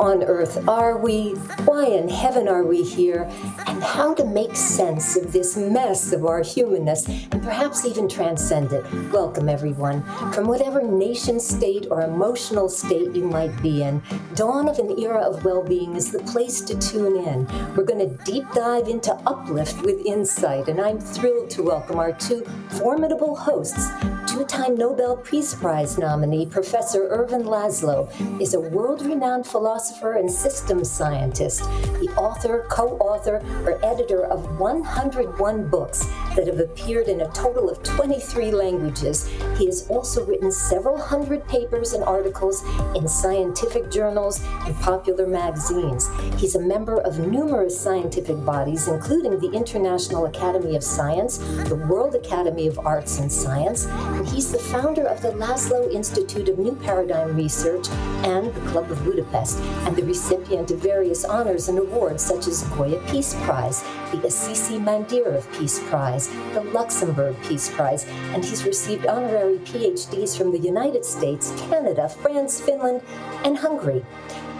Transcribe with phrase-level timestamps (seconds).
[0.00, 1.30] on earth are we?
[1.64, 3.30] Why in heaven are we here?
[3.66, 8.72] And how to make sense of this mess of our humanness and perhaps even transcend
[8.72, 8.84] it.
[9.12, 10.02] Welcome, everyone.
[10.32, 14.02] From whatever nation state or emotional state you might be in,
[14.34, 17.46] Dawn of an Era of Well-Being is the place to tune in.
[17.74, 22.12] We're going to deep dive into uplift with insight, and I'm thrilled to welcome our
[22.12, 23.88] two formidable hosts.
[24.28, 28.08] Two-time Nobel Peace Prize nominee Professor Ervin Laszlo
[28.40, 31.60] is a world-renowned philosopher and systems scientist,
[32.00, 36.06] the author, co-author, or editor of 101 books
[36.36, 39.26] that have appeared in a total of 23 languages.
[39.56, 42.62] He has also written several hundred papers and articles
[42.94, 46.08] in scientific journals and popular magazines.
[46.36, 52.14] He's a member of numerous scientific bodies, including the International Academy of Science, the World
[52.14, 56.74] Academy of Arts and Science, and he's the founder of the Laszlo Institute of New
[56.76, 57.88] Paradigm Research
[58.24, 62.62] and the Club of Budapest, and the recipient of various honors and awards such as
[62.62, 68.44] the Goi Peace Prize, the Assisi Mandir of Peace Prize, the Luxembourg Peace Prize, and
[68.44, 73.02] he's received honorary PhDs from the United States, Canada, France, Finland,
[73.44, 74.04] and Hungary.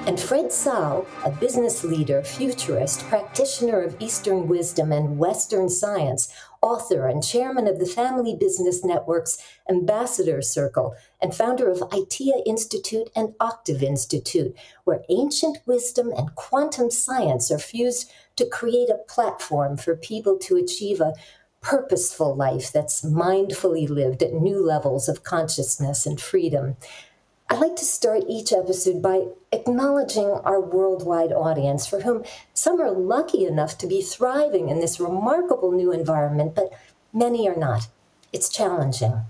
[0.06, 7.06] And Fred Tsao, a business leader, futurist, practitioner of Eastern wisdom and Western science, author
[7.06, 13.34] and chairman of the Family Business Network's Ambassador Circle, and founder of ITEA Institute and
[13.40, 19.96] Octave Institute, where ancient wisdom and quantum science are fused to create a platform for
[19.96, 21.14] people to achieve a
[21.60, 26.76] purposeful life that's mindfully lived at new levels of consciousness and freedom.
[27.50, 32.90] I'd like to start each episode by acknowledging our worldwide audience, for whom some are
[32.90, 36.70] lucky enough to be thriving in this remarkable new environment, but
[37.10, 37.88] many are not.
[38.34, 39.22] It's challenging.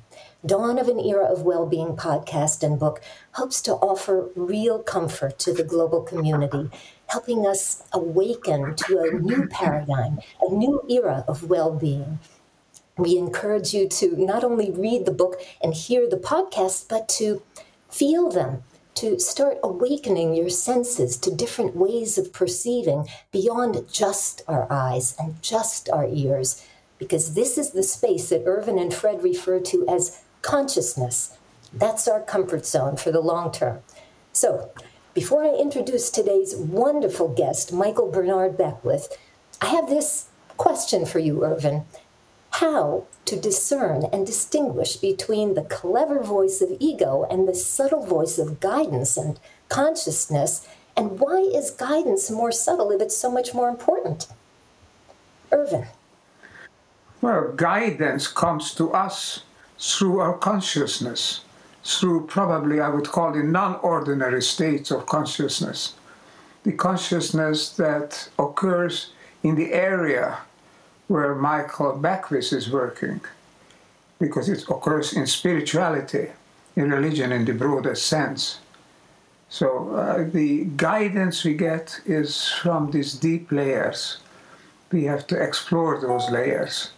[0.45, 3.01] Dawn of an Era of Well-Being podcast and book
[3.33, 6.71] hopes to offer real comfort to the global community,
[7.07, 12.19] helping us awaken to a new paradigm, a new era of well-being.
[12.97, 17.43] We encourage you to not only read the book and hear the podcast, but to
[17.91, 18.63] Feel them,
[18.99, 25.41] to start awakening your senses to different ways of perceiving beyond just our eyes and
[25.41, 26.67] just our ears,
[26.99, 31.37] because this is the space that Ervin and Fred refer to as consciousness.
[31.73, 33.79] That's our comfort zone for the long term.
[34.33, 34.73] So,
[35.15, 39.17] before I introduce today's wonderful guest, Michael Bernard Beckwith,
[39.61, 41.85] I have this question for you, Ervin
[42.53, 48.39] how to discern and distinguish between the clever voice of ego and the subtle voice
[48.39, 49.39] of guidance and
[49.69, 50.67] consciousness.
[50.97, 54.29] And why is guidance more subtle if it's so much more important?
[55.53, 55.87] Ervin.
[57.21, 59.43] Well, guidance comes to us
[59.79, 61.43] through our consciousness,
[61.85, 65.95] through probably I would call it non ordinary states of consciousness.
[66.65, 70.39] The consciousness that occurs in the area
[71.09, 73.21] where Michael Beckwith is working,
[74.19, 76.29] because it occurs in spirituality,
[76.77, 78.61] in religion in the broadest sense.
[79.49, 84.19] So uh, the guidance we get is from these deep layers.
[84.93, 86.93] We have to explore those layers.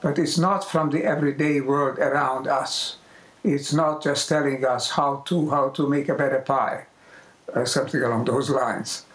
[0.00, 2.96] But it's not from the everyday world around us.
[3.42, 6.86] It's not just telling us how to how to make a better pie,
[7.54, 9.05] or something along those lines.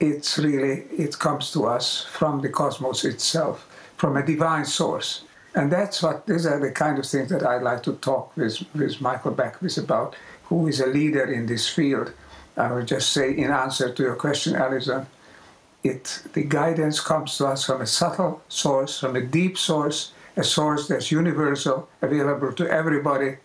[0.00, 3.66] It's really it comes to us from the cosmos itself
[4.00, 5.24] from a divine source.
[5.54, 8.64] And that's what these are the kind of things that I like to talk with,
[8.74, 12.12] with Michael Beckwith about, who is a leader in this field.
[12.56, 15.06] I would just say, in answer to your question, Alison,
[15.82, 20.44] it the guidance comes to us from a subtle source, from a deep source, a
[20.44, 23.36] source that's universal, available to everybody,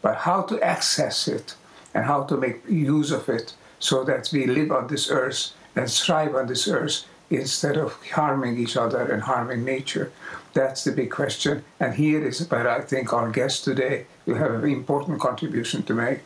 [0.00, 1.56] but how to access it
[1.92, 5.90] and how to make use of it so that we live on this earth and
[5.90, 10.12] thrive on this earth instead of harming each other and harming nature?
[10.52, 11.64] That's the big question.
[11.80, 15.94] And here is where I think our guest today will have an important contribution to
[15.94, 16.20] make.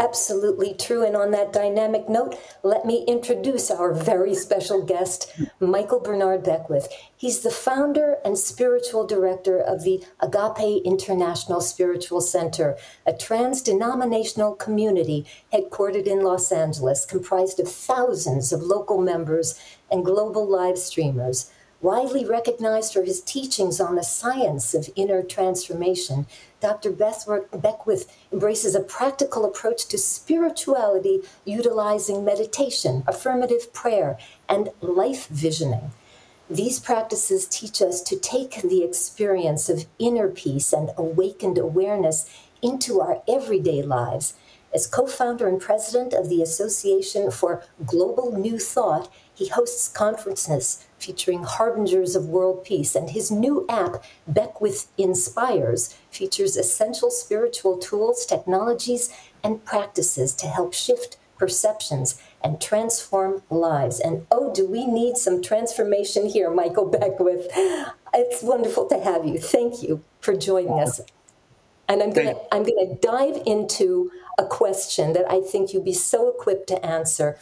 [0.00, 1.04] Absolutely true.
[1.04, 5.30] And on that dynamic note, let me introduce our very special guest,
[5.60, 6.88] Michael Bernard Beckwith.
[7.14, 14.54] He's the founder and spiritual director of the Agape International Spiritual Center, a trans denominational
[14.54, 19.60] community headquartered in Los Angeles, comprised of thousands of local members
[19.90, 26.26] and global live streamers widely recognized for his teachings on the science of inner transformation,
[26.60, 26.90] Dr.
[26.90, 34.18] Beckwith embraces a practical approach to spirituality utilizing meditation, affirmative prayer,
[34.48, 35.92] and life visioning.
[36.50, 42.28] These practices teach us to take the experience of inner peace and awakened awareness
[42.60, 44.34] into our everyday lives
[44.72, 50.86] As co founder and president of the Association for Global New Thought, he hosts conferences
[51.00, 58.26] featuring harbingers of world peace, and his new app, Beckwith Inspires, features essential spiritual tools,
[58.26, 59.10] technologies,
[59.42, 63.98] and practices to help shift perceptions and transform lives.
[63.98, 67.48] And oh, do we need some transformation here, Michael Beckwith?
[68.12, 69.38] It's wonderful to have you.
[69.38, 71.00] Thank you for joining us.
[71.88, 76.28] And I'm gonna I'm gonna dive into a question that I think you'd be so
[76.28, 77.38] equipped to answer.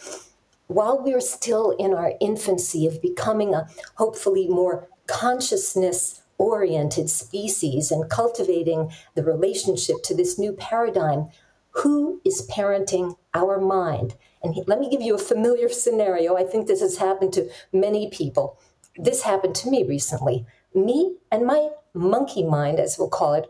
[0.69, 8.09] While we're still in our infancy of becoming a hopefully more consciousness oriented species and
[8.09, 11.29] cultivating the relationship to this new paradigm,
[11.71, 14.15] who is parenting our mind?
[14.43, 16.37] And he, let me give you a familiar scenario.
[16.37, 18.59] I think this has happened to many people.
[18.97, 20.47] This happened to me recently.
[20.75, 23.47] Me and my monkey mind, as we'll call it,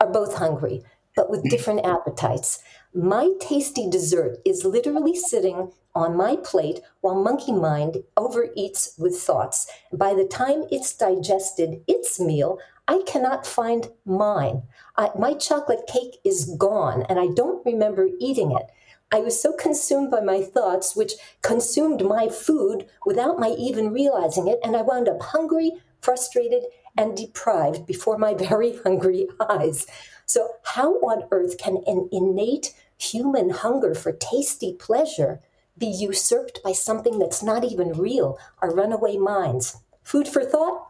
[0.00, 0.82] are both hungry,
[1.16, 1.48] but with hmm.
[1.48, 2.62] different appetites.
[2.94, 9.66] My tasty dessert is literally sitting on my plate while monkey mind overeats with thoughts.
[9.92, 14.62] By the time it's digested its meal, I cannot find mine.
[14.96, 18.70] I, my chocolate cake is gone, and I don't remember eating it.
[19.12, 24.48] I was so consumed by my thoughts, which consumed my food without my even realizing
[24.48, 26.64] it, and I wound up hungry, frustrated,
[26.96, 29.86] and deprived before my very hungry eyes.
[30.26, 35.40] So, how on earth can an innate human hunger for tasty pleasure
[35.78, 39.78] be usurped by something that's not even real, our runaway minds?
[40.02, 40.88] Food for thought?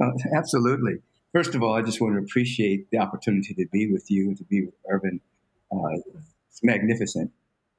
[0.00, 0.96] Uh, absolutely.
[1.32, 4.36] First of all, I just want to appreciate the opportunity to be with you and
[4.38, 5.20] to be with Ervin.
[5.70, 5.98] Uh,
[6.48, 7.30] it's magnificent.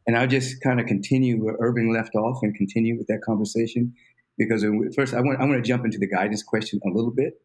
[0.06, 3.94] And I'll just kind of continue where Ervin left off and continue with that conversation
[4.38, 4.64] because
[4.96, 7.42] first I want, I want to jump into the guidance question a little bit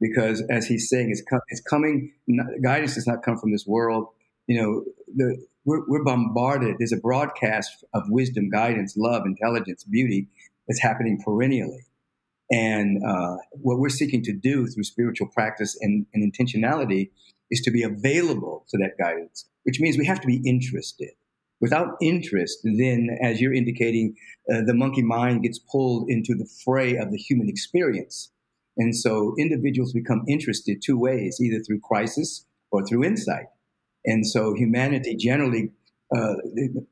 [0.00, 2.12] because as he's saying, it's, co- it's coming.
[2.26, 4.08] Not, guidance does not come from this world.
[4.46, 4.84] You know,
[5.14, 6.76] the, we're, we're bombarded.
[6.78, 10.28] There's a broadcast of wisdom, guidance, love, intelligence, beauty
[10.66, 11.86] that's happening perennially.
[12.50, 17.10] And uh, what we're seeking to do through spiritual practice and, and intentionality
[17.50, 21.10] is to be available to that guidance, which means we have to be interested.
[21.60, 24.16] Without interest, then, as you're indicating,
[24.52, 28.32] uh, the monkey mind gets pulled into the fray of the human experience.
[28.76, 33.46] And so individuals become interested two ways, either through crisis or through insight.
[34.04, 35.70] And so humanity generally,
[36.14, 36.34] uh,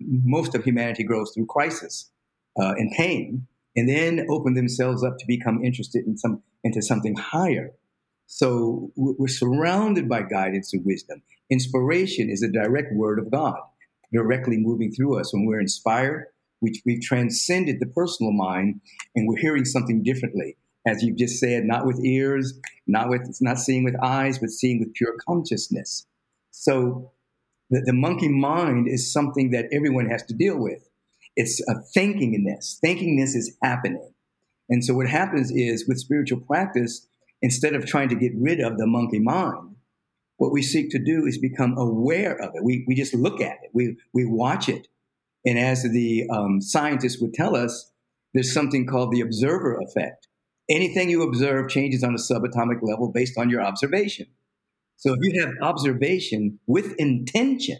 [0.00, 2.10] most of humanity grows through crisis
[2.58, 3.46] uh, and pain,
[3.76, 7.72] and then open themselves up to become interested in some into something higher.
[8.26, 11.22] So we're surrounded by guidance and wisdom.
[11.50, 13.58] Inspiration is a direct word of God,
[14.12, 15.32] directly moving through us.
[15.32, 16.26] When we're inspired,
[16.60, 18.80] we, we've transcended the personal mind,
[19.16, 20.56] and we're hearing something differently
[20.86, 24.80] as you've just said, not with ears, not with not seeing with eyes, but seeing
[24.80, 26.06] with pure consciousness.
[26.50, 27.12] So
[27.70, 30.88] the, the monkey mind is something that everyone has to deal with.
[31.36, 32.80] It's a thinkingness.
[32.84, 34.12] Thinkingness is happening.
[34.68, 37.06] And so what happens is with spiritual practice,
[37.42, 39.76] instead of trying to get rid of the monkey mind,
[40.36, 42.64] what we seek to do is become aware of it.
[42.64, 43.70] We, we just look at it.
[43.72, 44.88] We, we watch it.
[45.44, 47.92] And as the um, scientists would tell us,
[48.32, 50.28] there's something called the observer effect
[50.70, 54.26] anything you observe changes on a subatomic level based on your observation.
[55.00, 57.78] So if you have observation with intention,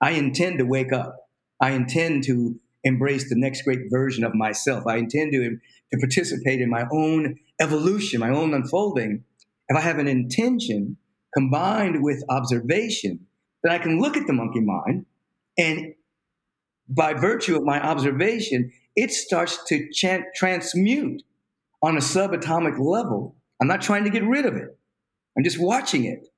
[0.00, 1.16] I intend to wake up.
[1.60, 4.86] I intend to embrace the next great version of myself.
[4.86, 5.58] I intend to,
[5.92, 9.24] to participate in my own evolution, my own unfolding.
[9.68, 10.96] If I have an intention
[11.34, 13.26] combined with observation,
[13.64, 15.06] then I can look at the monkey mind
[15.58, 15.94] and
[16.88, 19.88] by virtue of my observation, it starts to
[20.36, 21.22] transmute
[21.82, 23.34] on a subatomic level.
[23.60, 24.78] I'm not trying to get rid of it.
[25.36, 26.28] I'm just watching it.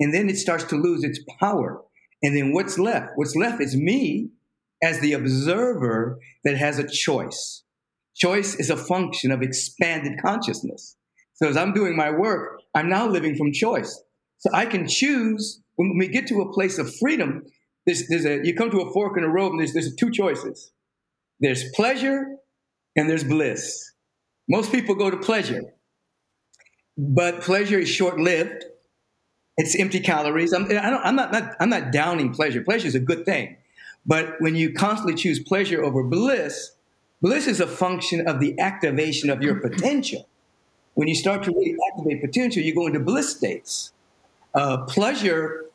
[0.00, 1.82] And then it starts to lose its power.
[2.22, 3.12] And then what's left?
[3.16, 4.30] What's left is me
[4.82, 7.64] as the observer that has a choice.
[8.16, 10.96] Choice is a function of expanded consciousness.
[11.34, 14.02] So as I'm doing my work, I'm now living from choice.
[14.38, 17.44] So I can choose when we get to a place of freedom.
[17.86, 20.10] There's, there's a, you come to a fork in the road and there's, there's two
[20.10, 20.72] choices.
[21.40, 22.36] There's pleasure
[22.96, 23.92] and there's bliss.
[24.48, 25.62] Most people go to pleasure,
[26.96, 28.64] but pleasure is short lived.
[29.58, 30.52] It's empty calories.
[30.52, 32.62] I'm, I am not, not, I'm not downing pleasure.
[32.62, 33.56] Pleasure is a good thing.
[34.06, 36.72] But when you constantly choose pleasure over bliss,
[37.20, 40.28] bliss is a function of the activation of your potential.
[40.94, 43.92] When you start to really activate potential, you go into bliss states.
[44.54, 45.66] Uh, pleasure,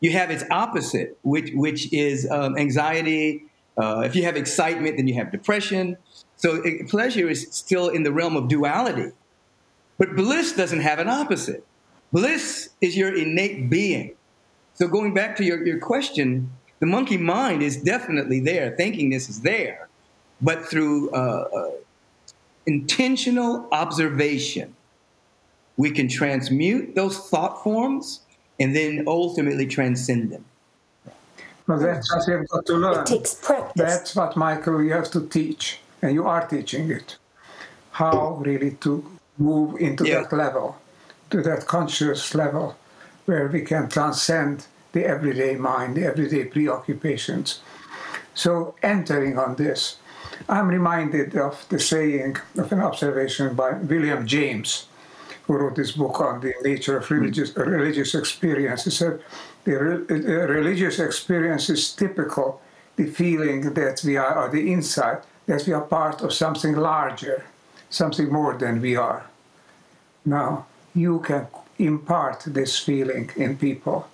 [0.00, 3.44] you have its opposite, which, which is um, anxiety.
[3.76, 5.98] Uh, if you have excitement, then you have depression.
[6.36, 9.12] So it, pleasure is still in the realm of duality.
[9.98, 11.66] But bliss doesn't have an opposite.
[12.12, 14.12] Bliss is your innate being.
[14.74, 16.50] So going back to your, your question,
[16.80, 18.76] the monkey mind is definitely there.
[18.78, 19.88] Thinkingness is there,
[20.40, 21.70] but through uh, uh,
[22.66, 24.74] intentional observation,
[25.76, 28.20] we can transmute those thought forms
[28.60, 30.44] and then ultimately transcend them.
[31.66, 33.00] Well, that's what you've got to learn.
[33.00, 33.72] It takes practice.
[33.76, 37.16] That's what, Michael, you have to teach, and you are teaching it.
[37.92, 39.04] How really to
[39.38, 40.22] move into Yeah.
[40.22, 40.76] that level,
[41.32, 42.76] to that conscious level,
[43.24, 47.60] where we can transcend the everyday mind, the everyday preoccupations.
[48.34, 49.96] So, entering on this,
[50.48, 54.86] I'm reminded of the saying of an observation by William James,
[55.44, 57.62] who wrote this book on the nature of religious, hmm.
[57.62, 58.84] religious experience.
[58.84, 59.20] He said,
[59.64, 62.60] the, re- the religious experience is typical,
[62.96, 67.44] the feeling that we are, or the insight that we are part of something larger,
[67.88, 69.24] something more than we are.
[70.24, 71.46] Now, you can
[71.78, 74.08] impart this feeling in people.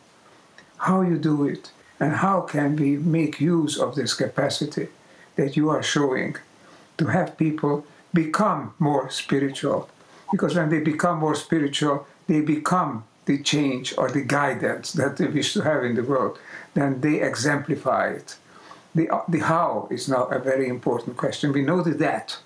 [0.78, 4.88] How you do it, and how can we make use of this capacity
[5.37, 6.37] that you are showing
[6.97, 9.88] to have people become more spiritual?
[10.30, 15.26] Because when they become more spiritual, they become the change or the guidance that they
[15.26, 16.38] wish to have in the world.
[16.75, 18.37] Then they exemplify it.
[18.94, 21.52] The, the how is now a very important question.
[21.52, 22.38] We know the that.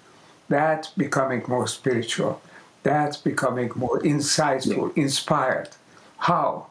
[0.49, 2.43] That becoming more spiritual.
[2.83, 5.71] That's becoming more insightful, inspired.
[6.19, 6.67] How?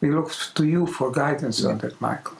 [0.00, 2.36] We look to you for guidance on that, Michael.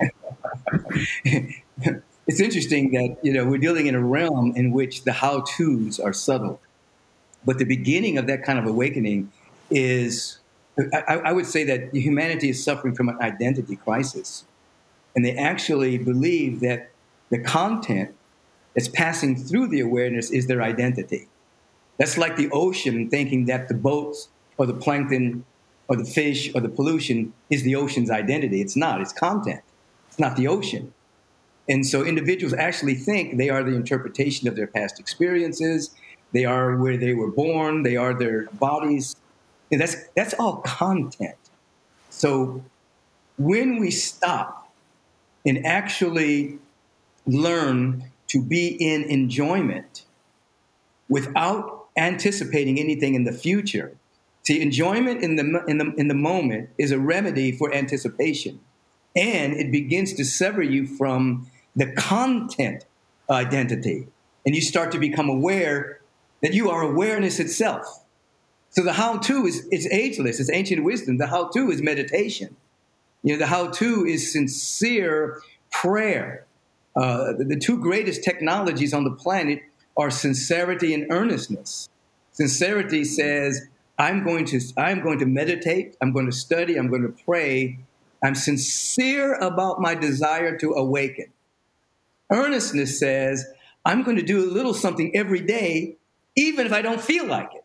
[1.24, 6.00] it's interesting that you know we're dealing in a realm in which the how tos
[6.00, 6.60] are subtle,
[7.44, 9.30] but the beginning of that kind of awakening
[9.70, 10.38] is,
[10.92, 14.44] I, I would say that humanity is suffering from an identity crisis,
[15.14, 16.90] and they actually believe that
[17.30, 18.14] the content
[18.74, 21.28] that's passing through the awareness is their identity.
[21.98, 25.44] That's like the ocean thinking that the boats or the plankton
[25.88, 28.60] or the fish or the pollution is the ocean's identity.
[28.60, 29.00] It's not.
[29.00, 29.62] It's content.
[30.08, 30.92] It's not the ocean.
[31.68, 35.94] And so individuals actually think they are the interpretation of their past experiences.
[36.32, 37.82] They are where they were born.
[37.82, 39.16] They are their bodies.
[39.70, 41.36] And that's, that's all content.
[42.10, 42.64] So
[43.38, 44.72] when we stop
[45.46, 46.58] and actually
[47.26, 50.04] learn to be in enjoyment
[51.08, 53.96] without anticipating anything in the future,
[54.42, 58.60] see, enjoyment in the, in the, in the moment is a remedy for anticipation
[59.14, 61.46] and it begins to sever you from
[61.76, 62.84] the content
[63.30, 64.06] identity.
[64.44, 66.00] And you start to become aware
[66.42, 68.04] that you are awareness itself.
[68.70, 71.18] So the how to is, is ageless, it's ancient wisdom.
[71.18, 72.56] The how to is meditation.
[73.22, 76.46] You know, the how to is sincere prayer.
[76.96, 79.60] Uh, the, the two greatest technologies on the planet
[79.96, 81.88] are sincerity and earnestness.
[82.32, 83.68] Sincerity says,
[83.98, 87.78] I'm going to I'm going to meditate, I'm going to study, I'm going to pray
[88.22, 91.26] I'm sincere about my desire to awaken.
[92.30, 93.44] Earnestness says,
[93.84, 95.96] I'm going to do a little something every day,
[96.36, 97.64] even if I don't feel like it.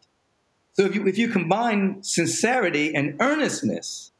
[0.73, 4.11] So if you, if you combine sincerity and earnestness,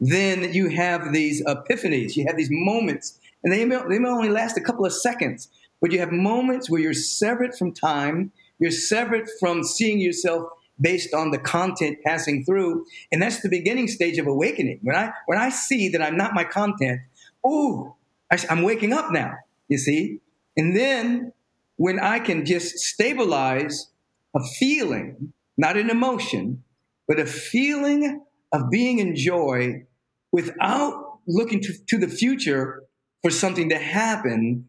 [0.00, 4.28] then you have these epiphanies, you have these moments, and they may, they may only
[4.28, 5.48] last a couple of seconds,
[5.84, 10.48] but you have moments where you're severed from time, you're severed from seeing yourself
[10.80, 14.78] based on the content passing through and that's the beginning stage of awakening.
[14.80, 17.00] When i when i see that i'm not my content
[17.46, 17.94] ooh
[18.32, 19.34] I, i'm waking up now
[19.68, 20.20] you see?
[20.56, 21.34] And then
[21.76, 23.90] when i can just stabilize
[24.34, 26.64] a feeling not an emotion
[27.06, 28.22] but a feeling
[28.52, 29.84] of being in joy
[30.32, 32.82] without looking to, to the future
[33.20, 34.66] for something to happen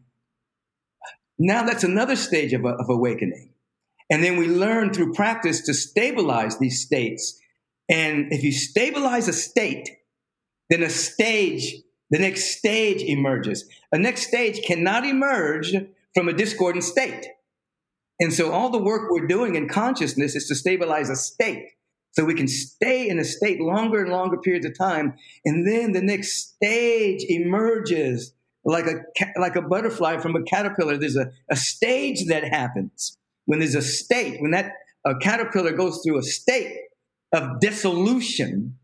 [1.38, 3.50] now that's another stage of, of awakening
[4.10, 7.40] and then we learn through practice to stabilize these states.
[7.88, 9.90] And if you stabilize a state,
[10.70, 11.74] then a stage,
[12.10, 13.68] the next stage emerges.
[13.92, 15.74] A next stage cannot emerge
[16.14, 17.26] from a discordant state.
[18.18, 21.70] And so all the work we're doing in consciousness is to stabilize a state.
[22.12, 25.14] So we can stay in a state longer and longer periods of time.
[25.44, 28.32] And then the next stage emerges
[28.66, 30.96] like a, like a butterfly from a caterpillar.
[30.96, 34.72] There's a, a stage that happens when there's a state, when that
[35.04, 36.76] a caterpillar goes through a state
[37.32, 38.76] of dissolution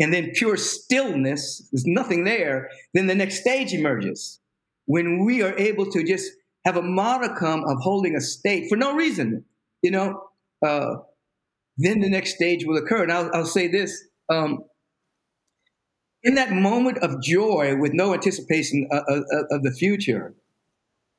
[0.00, 4.40] and then pure stillness, there's nothing there, then the next stage emerges.
[4.86, 6.30] When we are able to just
[6.64, 9.44] have a modicum of holding a state for no reason,
[9.82, 10.22] you know,
[10.64, 10.96] uh,
[11.76, 13.02] then the next stage will occur.
[13.02, 14.64] And I'll, I'll say this um,
[16.26, 20.34] in that moment of joy with no anticipation of, of, of the future,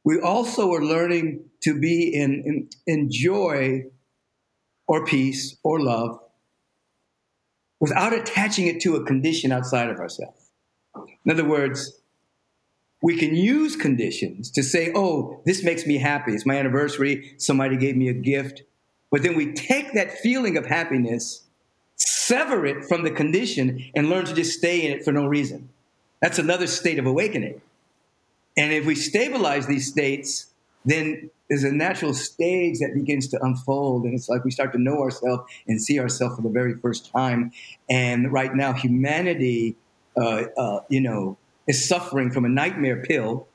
[0.04, 3.86] we also are learning to be in, in, in joy
[4.86, 6.20] or peace or love
[7.80, 10.52] without attaching it to a condition outside of ourselves.
[11.26, 12.02] In other words,
[13.02, 16.34] we can use conditions to say, oh, this makes me happy.
[16.34, 17.36] It's my anniversary.
[17.38, 18.64] Somebody gave me a gift.
[19.10, 21.47] But then we take that feeling of happiness,
[22.28, 25.70] sever it from the condition, and learn to just stay in it for no reason.
[26.22, 27.62] That's another state of awakening.
[28.58, 30.48] And if we stabilize these states,
[30.84, 34.04] then there's a natural stage that begins to unfold.
[34.06, 37.12] And it's like we start to know ourselves and see ourselves for the very first
[37.12, 37.52] time.
[37.90, 39.76] And right now, humanity,
[40.20, 43.48] uh, uh, you know, is suffering from a nightmare pill.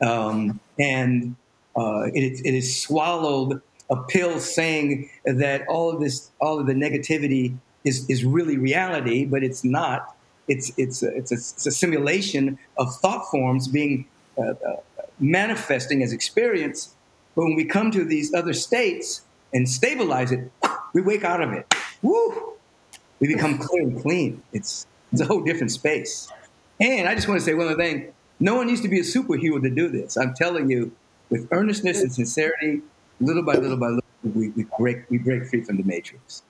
[0.00, 1.36] Um, and
[1.76, 6.74] uh, it, it is swallowed a pill saying that all of this, all of the
[6.74, 10.16] negativity is, is really reality, but it's not.
[10.48, 14.06] It's, it's, a, it's, a, it's a simulation of thought forms being
[14.38, 14.76] uh, uh,
[15.18, 16.94] manifesting as experience.
[17.34, 19.22] But when we come to these other states
[19.54, 20.50] and stabilize it,
[20.94, 21.72] we wake out of it.
[22.02, 22.54] Woo!
[23.20, 24.42] We become clear and clean.
[24.52, 26.28] It's, it's a whole different space.
[26.80, 28.12] And I just want to say one other thing.
[28.40, 30.16] No one needs to be a superhero to do this.
[30.16, 30.90] I'm telling you,
[31.30, 32.82] with earnestness and sincerity,
[33.20, 36.42] little by little by little, we, we break we break free from the matrix.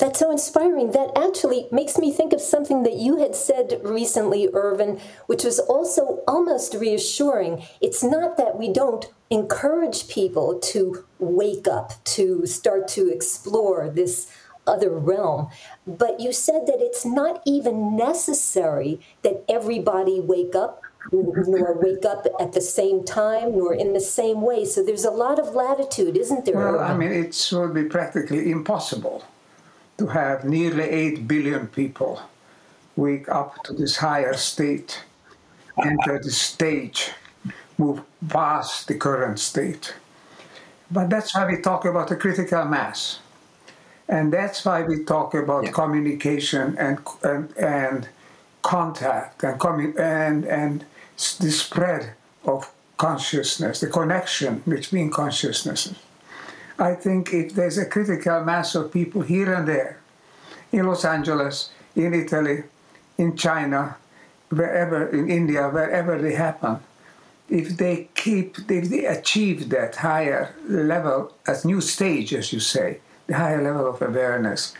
[0.00, 0.92] That's so inspiring.
[0.92, 5.58] That actually makes me think of something that you had said recently, Ervin, which was
[5.58, 7.62] also almost reassuring.
[7.82, 14.32] It's not that we don't encourage people to wake up, to start to explore this
[14.66, 15.50] other realm,
[15.86, 22.26] but you said that it's not even necessary that everybody wake up nor wake up
[22.38, 24.64] at the same time nor in the same way.
[24.64, 26.56] So there's a lot of latitude, isn't there?
[26.56, 29.24] Well, I mean, it would be practically impossible
[30.00, 32.22] to have nearly 8 billion people
[32.96, 35.04] wake up to this higher state,
[35.84, 37.10] enter the stage,
[37.76, 39.94] move past the current state.
[40.90, 43.20] But that's why we talk about the critical mass.
[44.08, 45.72] And that's why we talk about yeah.
[45.72, 48.08] communication and, and, and
[48.62, 50.86] contact and, commu- and, and
[51.40, 55.96] the spread of consciousness, the connection between consciousnesses.
[56.78, 59.99] I think if there's a critical mass of people here and there,
[60.72, 62.64] in Los Angeles, in Italy,
[63.18, 63.96] in China,
[64.48, 66.78] wherever, in India, wherever they happen,
[67.48, 73.00] if they keep, if they achieve that higher level, as new stage, as you say,
[73.26, 74.74] the higher level of awareness,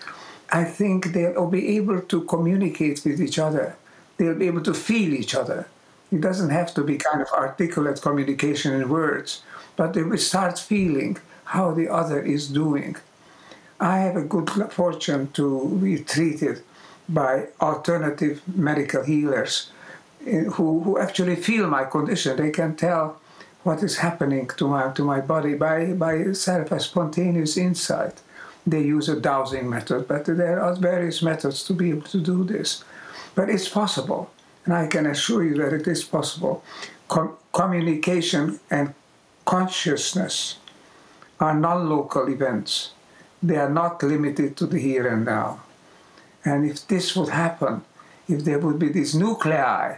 [0.52, 3.76] I think they'll be able to communicate with each other.
[4.16, 5.68] They'll be able to feel each other.
[6.12, 9.42] It doesn't have to be kind of articulate communication in words,
[9.76, 12.96] but they will start feeling how the other is doing.
[13.80, 16.62] I have a good fortune to be treated
[17.08, 19.70] by alternative medical healers
[20.26, 22.36] eh, who, who actually feel my condition.
[22.36, 23.18] They can tell
[23.62, 28.20] what is happening to my, to my body by, by self a spontaneous insight.
[28.66, 32.44] They use a dowsing method, but there are various methods to be able to do
[32.44, 32.84] this.
[33.34, 34.30] But it's possible,
[34.66, 36.62] and I can assure you that it is possible.
[37.08, 38.94] Com- communication and
[39.46, 40.58] consciousness
[41.40, 42.90] are non local events.
[43.42, 45.60] They are not limited to the here and now.
[46.44, 47.82] And if this would happen,
[48.28, 49.96] if there would be these nuclei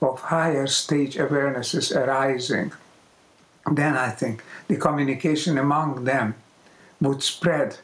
[0.00, 2.72] of higher stage awarenesses arising,
[3.72, 6.34] then I think the communication among them
[7.00, 7.78] would spread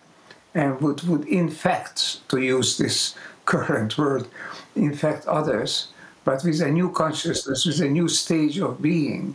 [0.54, 4.26] and would, would infect, to use this current word,
[4.76, 5.88] infect others,
[6.24, 9.34] but with a new consciousness, with a new stage of being.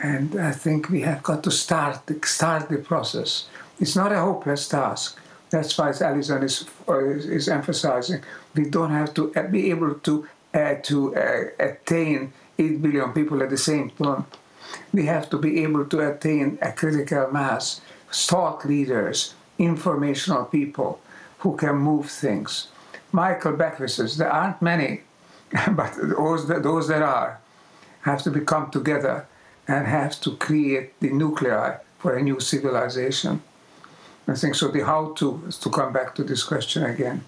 [0.00, 3.48] And I think we have got to start, start the process.
[3.80, 5.18] It's not a hopeless task.
[5.50, 8.22] That's why Alison is, is emphasizing
[8.54, 13.42] we don't have to uh, be able to uh, to uh, attain 8 billion people
[13.42, 14.24] at the same time.
[14.92, 21.00] We have to be able to attain a critical mass, thought leaders, informational people
[21.40, 22.68] who can move things.
[23.12, 25.02] Michael Beckwith says there aren't many,
[25.70, 27.40] but those that, those that are
[28.02, 29.26] have to become together
[29.66, 33.42] and have to create the nuclei for a new civilization.
[34.28, 34.68] I think so.
[34.68, 37.24] The how to, to come back to this question again,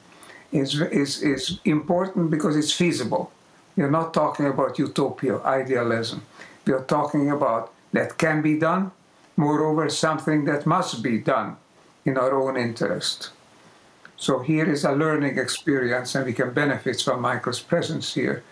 [0.53, 3.33] is, is, is important because it's feasible.
[3.77, 6.23] You're not talking about utopia, idealism.
[6.67, 8.93] We are talking about that can be done,
[9.37, 11.57] moreover, something that must be done
[12.05, 13.31] in our own interest.
[14.17, 18.43] So here is a learning experience, and we can benefit from Michael's presence here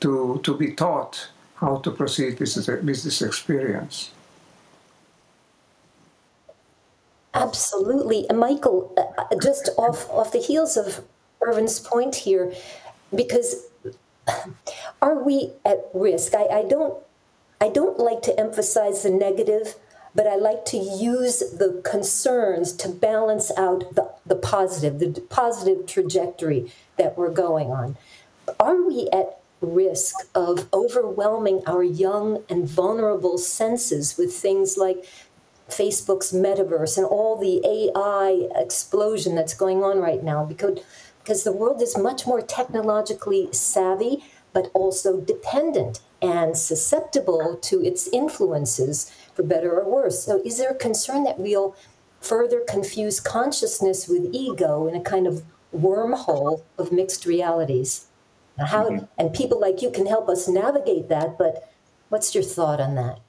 [0.00, 4.10] to, to be taught how to proceed with this, with this experience.
[7.38, 8.28] Absolutely.
[8.28, 11.04] And Michael, uh, uh, just off, off the heels of
[11.40, 12.52] Ervin's point here,
[13.14, 13.66] because
[15.02, 16.34] are we at risk?
[16.34, 16.98] I, I don't
[17.60, 19.74] I don't like to emphasize the negative,
[20.14, 25.86] but I like to use the concerns to balance out the, the positive, the positive
[25.86, 27.96] trajectory that we're going on.
[28.60, 35.04] are we at risk of overwhelming our young and vulnerable senses with things like
[35.68, 40.78] Facebook's metaverse and all the AI explosion that's going on right now because
[41.22, 48.08] because the world is much more technologically savvy but also dependent and susceptible to its
[48.08, 50.24] influences for better or worse.
[50.24, 51.76] So is there a concern that we'll
[52.20, 58.06] further confuse consciousness with ego in a kind of wormhole of mixed realities?
[58.58, 59.04] How mm-hmm.
[59.16, 61.70] and people like you can help us navigate that, but
[62.08, 63.20] what's your thought on that?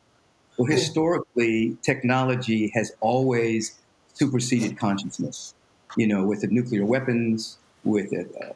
[0.60, 3.80] Well, historically, technology has always
[4.12, 5.54] superseded consciousness.
[5.96, 8.52] You know, with the nuclear weapons, with uh,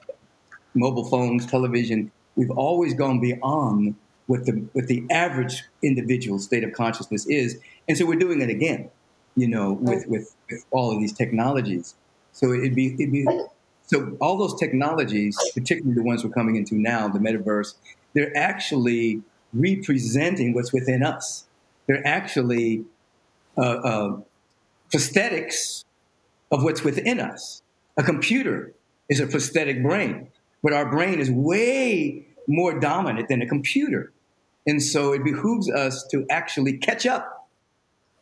[0.74, 3.96] mobile phones, television, we've always gone beyond
[4.28, 8.50] what the what the average individual state of consciousness is, and so we're doing it
[8.50, 8.90] again.
[9.38, 11.96] You know, with with, with all of these technologies.
[12.34, 13.26] So it'd be it'd be
[13.88, 17.76] so all those technologies, particularly the ones we're coming into now, the metaverse,
[18.14, 19.22] they're actually
[19.54, 21.46] representing what's within us
[21.88, 22.86] they're actually
[23.58, 24.18] uh, uh,
[24.94, 25.84] prosthetics
[26.52, 27.62] of what's within us.
[27.98, 28.74] A computer
[29.10, 30.30] is a prosthetic brain,
[30.62, 34.12] but our brain is way more dominant than a computer.
[34.66, 37.50] And so it behooves us to actually catch up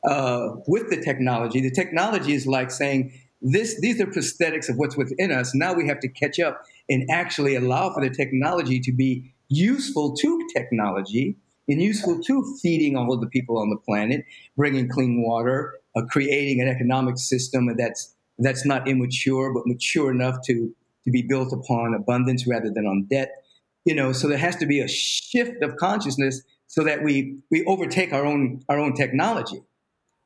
[0.04, 1.62] uh, with the technology.
[1.62, 5.54] The technology is like saying, this, these are prosthetics of what's within us.
[5.56, 10.16] Now we have to catch up and actually allow for the technology to be useful
[10.16, 11.36] to technology
[11.72, 14.26] and useful to feeding all of the people on the planet,
[14.58, 20.38] bringing clean water, uh, creating an economic system that's that's not immature but mature enough
[20.46, 23.44] to to be built upon abundance rather than on debt.
[23.86, 27.64] You know, so there has to be a shift of consciousness so that we we
[27.66, 29.62] overtake our own our own technology.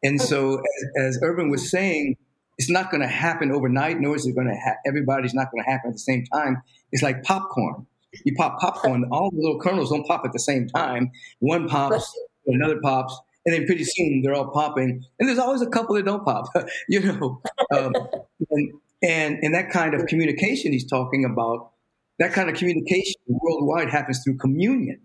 [0.04, 0.62] And so,
[0.98, 2.18] as, as Ervin was saying,
[2.58, 4.54] it's not going to happen overnight, nor is it going to.
[4.54, 6.62] Ha- everybody's not going to happen at the same time.
[6.92, 7.88] It's like popcorn
[8.24, 11.12] you pop popcorn, all the little kernels don't pop at the same time.
[11.40, 12.12] One pops,
[12.48, 15.04] another pops, and then pretty soon they're all popping.
[15.20, 16.48] And there's always a couple that don't pop,
[16.90, 17.42] you know.
[17.76, 17.94] Um,
[18.50, 18.72] and,
[19.04, 21.72] and and that kind of communication he's talking about,
[22.20, 25.02] that kind of communication worldwide happens through communion.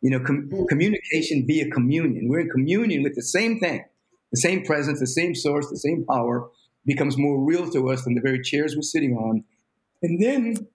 [0.00, 0.68] You know, com- mm.
[0.68, 2.28] communication via communion.
[2.28, 3.84] We're in communion with the same thing,
[4.32, 6.48] the same presence, the same source, the same power
[6.84, 9.44] becomes more real to us than the very chairs we're sitting on.
[10.02, 10.66] And then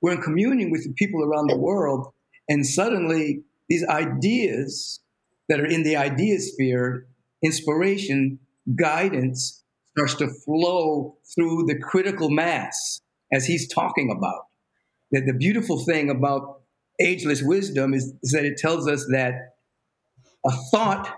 [0.00, 2.12] we're in communion with the people around the world,
[2.48, 5.00] and suddenly these ideas
[5.48, 7.06] that are in the idea sphere,
[7.42, 8.38] inspiration,
[8.74, 13.00] guidance, starts to flow through the critical mass
[13.32, 14.46] as he's talking about.
[15.12, 16.62] That the beautiful thing about
[16.98, 19.54] ageless wisdom is, is that it tells us that
[20.44, 21.12] a thought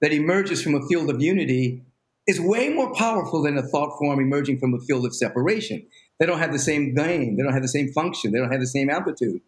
[0.00, 1.82] that emerges from a field of unity
[2.26, 5.86] is way more powerful than a thought form emerging from a field of separation.
[6.18, 7.36] They don't have the same gain.
[7.36, 8.32] They don't have the same function.
[8.32, 9.40] They don't have the same amplitude.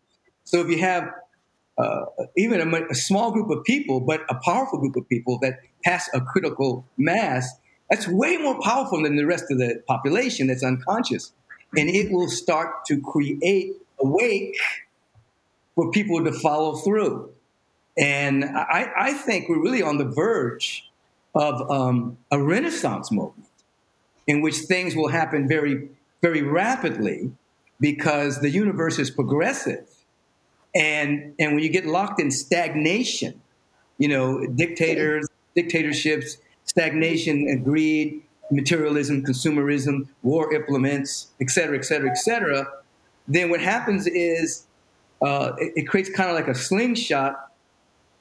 [0.45, 1.11] So if you have
[1.79, 5.61] uh, even a, a, small group of people, but a powerful group of people that
[5.85, 7.49] pass a critical mass,
[7.89, 11.33] that's way more powerful than the rest of the population that's unconscious.
[11.77, 14.57] And it will start to create a wake
[15.75, 17.31] for people to follow through.
[17.97, 20.88] And I, I think we're really on the verge
[21.35, 23.49] of um, a renaissance movement
[24.27, 25.89] in which things will happen very
[26.21, 27.31] very rapidly
[27.81, 29.89] because the universe is progressive.
[30.75, 33.41] And, and when you get locked in stagnation,
[33.99, 42.11] you know, dictators, dictatorships, stagnation and greed, materialism, consumerism, war implements, et cetera, et cetera,
[42.11, 42.67] et cetera,
[43.27, 44.67] then what happens is
[45.23, 47.48] uh, it, it creates kind of like a slingshot.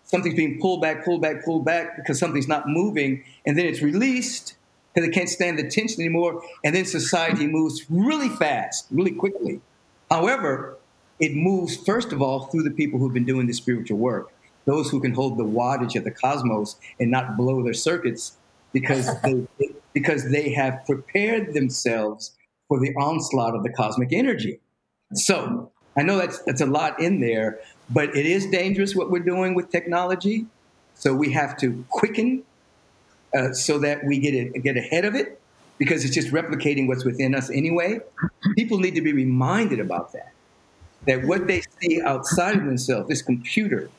[0.08, 3.82] Something's being pulled back, pulled back, pulled back because something's not moving, and then it's
[3.82, 4.56] released,
[4.94, 6.42] because it can't stand the tension anymore.
[6.64, 9.62] And then society moves really fast, really quickly.
[10.10, 10.78] However,
[11.20, 14.32] it moves, first of all, through the people who've been doing the spiritual work,
[14.66, 18.38] those who can hold the wattage of the cosmos and not blow their circuits
[18.74, 19.48] because they,
[19.94, 22.36] because they have prepared themselves
[22.68, 24.60] for the onslaught of the cosmic energy.
[25.14, 27.60] So I know that's, that's a lot in there,
[27.90, 30.46] but it is dangerous what we're doing with technology.
[30.96, 32.44] So we have to quicken
[33.36, 35.40] uh, so that we get it, get ahead of it
[35.78, 38.00] because it's just replicating what's within us anyway.
[38.56, 40.34] People need to be reminded about that.
[41.06, 43.90] That what they see outside of themselves, this computer,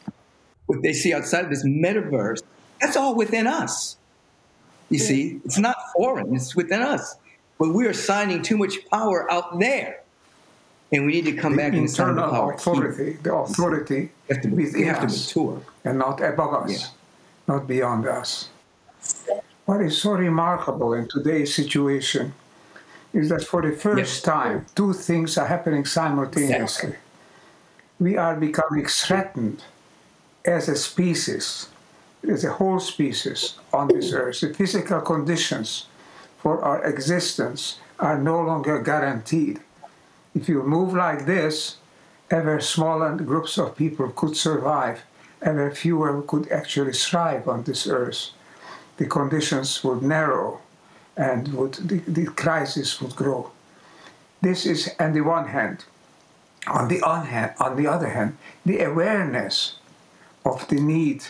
[0.66, 2.42] what they see outside of this metaverse,
[2.80, 3.96] that's all within us.
[4.90, 7.16] You see, it's not foreign, it's within us.
[7.58, 10.02] But we are signing too much power out there.
[10.90, 12.52] And we need to come the back and internal power.
[12.52, 15.62] authority, the authority we have to, have to mature.
[15.84, 16.86] And not above us, yeah.
[17.46, 18.48] not beyond us.
[19.66, 22.32] What is so remarkable in today's situation
[23.12, 24.22] is that for the first yes.
[24.22, 26.94] time, two things are happening simultaneously.
[27.98, 29.62] we are becoming threatened
[30.44, 31.68] as a species,
[32.28, 34.40] as a whole species on this earth.
[34.40, 35.86] The physical conditions
[36.38, 39.60] for our existence are no longer guaranteed.
[40.34, 41.76] If you move like this,
[42.30, 45.02] ever smaller groups of people could survive,
[45.42, 48.30] ever fewer could actually thrive on this earth.
[48.98, 50.60] The conditions would narrow
[51.16, 53.50] and would, the, the crisis would grow.
[54.40, 55.84] This is on the one hand.
[56.66, 58.36] On the, on, hand, on the other hand,
[58.66, 59.76] the awareness
[60.44, 61.24] of the need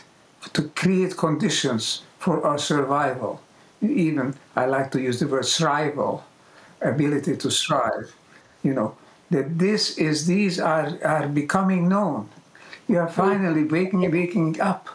[0.53, 3.41] to create conditions for our survival,
[3.81, 6.23] even I like to use the word thrival,
[6.81, 8.13] ability to strive,
[8.63, 8.97] you know,
[9.31, 12.29] that this is these are, are becoming known.
[12.89, 14.89] You are finally waking waking up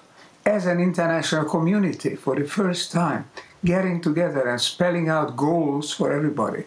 [0.46, 3.30] as an international community for the first time,
[3.64, 6.66] getting together and spelling out goals for everybody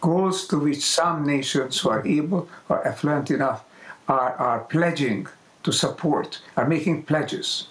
[0.00, 3.64] goals to which some nations who are able or affluent enough
[4.08, 5.26] are, are pledging
[5.62, 7.68] to support, are making pledges.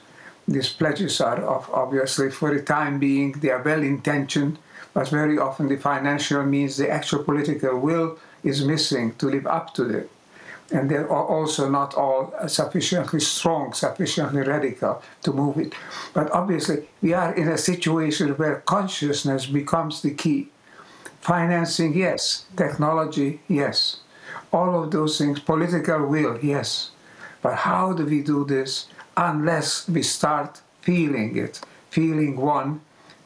[0.48, 4.58] These pledges are of, obviously, for the time being, they are well intentioned,
[4.94, 9.74] but very often the financial means, the actual political will is missing to live up
[9.76, 10.10] to it.
[10.72, 15.74] And they're also not all sufficiently strong, sufficiently radical to move it.
[16.14, 20.50] But obviously, we are in a situation where consciousness becomes the key
[21.28, 22.46] Financing, yes.
[22.56, 23.98] Technology, yes.
[24.54, 25.42] All of those things.
[25.42, 26.92] Political will, yes.
[27.42, 32.80] But how do we do this unless we start feeling it, feeling one,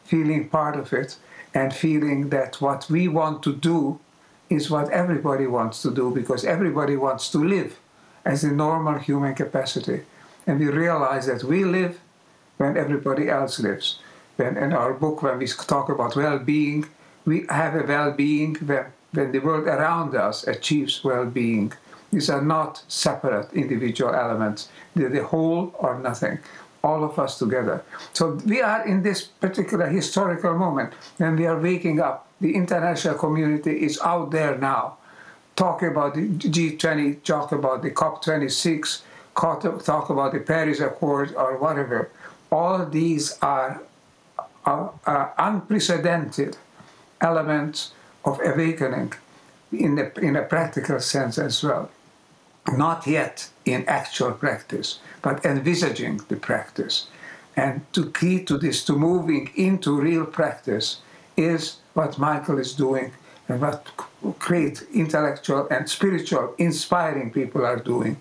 [0.03, 1.17] feeling part of it,
[1.53, 3.99] and feeling that what we want to do
[4.51, 7.79] is what everybody wants to do because everybody wants to live
[8.25, 10.01] as a normal human capacity.
[10.45, 11.99] And we realize that we live
[12.57, 13.99] when everybody else lives.
[14.35, 16.85] When in our book, when we talk about well being,
[17.25, 21.73] we have a well-being when, when the world around us achieves well-being.
[22.11, 24.69] These are not separate individual elements.
[24.95, 26.39] They're the whole or nothing,
[26.83, 27.83] all of us together.
[28.13, 32.27] So we are in this particular historical moment when we are waking up.
[32.41, 34.97] The international community is out there now,
[35.55, 39.01] talking about the G20, talk about the COP26,
[39.35, 42.09] talk about the Paris Accord or whatever.
[42.51, 43.83] All these are,
[44.65, 46.57] are, are unprecedented
[47.21, 47.91] elements
[48.25, 49.13] of awakening
[49.71, 51.91] in, the, in a practical sense as well.
[52.75, 57.07] Not yet in actual practice, but envisaging the practice.
[57.55, 61.01] And to key to this, to moving into real practice,
[61.37, 63.11] is what Michael is doing
[63.47, 63.87] and what
[64.39, 68.17] great intellectual and spiritual, inspiring people are doing,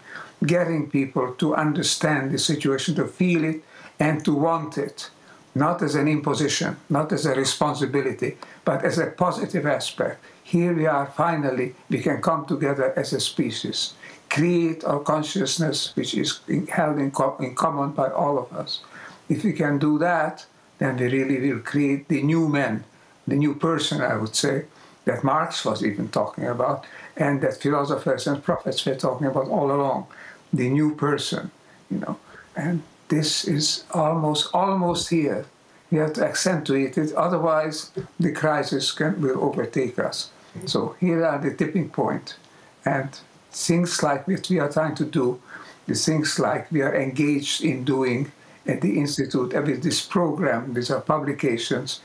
[0.46, 3.62] getting people to understand the situation, to feel it,
[3.98, 5.10] and to want it
[5.54, 10.22] not as an imposition, not as a responsibility, but as a positive aspect.
[10.44, 13.94] Here we are finally, we can come together as a species,
[14.28, 18.80] create our consciousness, which is held in, co- in common by all of us.
[19.28, 20.46] If we can do that,
[20.78, 22.84] then we really will create the new man,
[23.30, 24.64] the new person, I would say,
[25.04, 26.84] that Marx was even talking about,
[27.16, 30.06] and that philosophers and prophets were talking about all along,
[30.52, 31.50] the new person,
[31.90, 32.16] you know.
[32.54, 35.46] And this is almost almost here.
[35.90, 40.30] We have to accentuate it, otherwise the crisis can, will overtake us.
[40.66, 42.36] So here are the tipping point,
[42.84, 43.08] and
[43.52, 45.40] things like what we are trying to do,
[45.86, 48.30] the things like we are engaged in doing
[48.66, 52.00] at the institute, with this program, with our publications,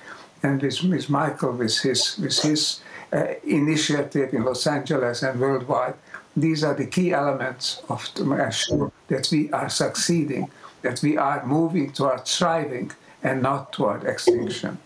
[0.45, 2.81] and with, with Michael, with his with his
[3.11, 5.95] uh, initiative in Los Angeles and worldwide.
[6.37, 11.17] These are the key elements of to make sure that we are succeeding that we
[11.17, 12.91] are moving toward thriving
[13.23, 14.77] and not toward extinction.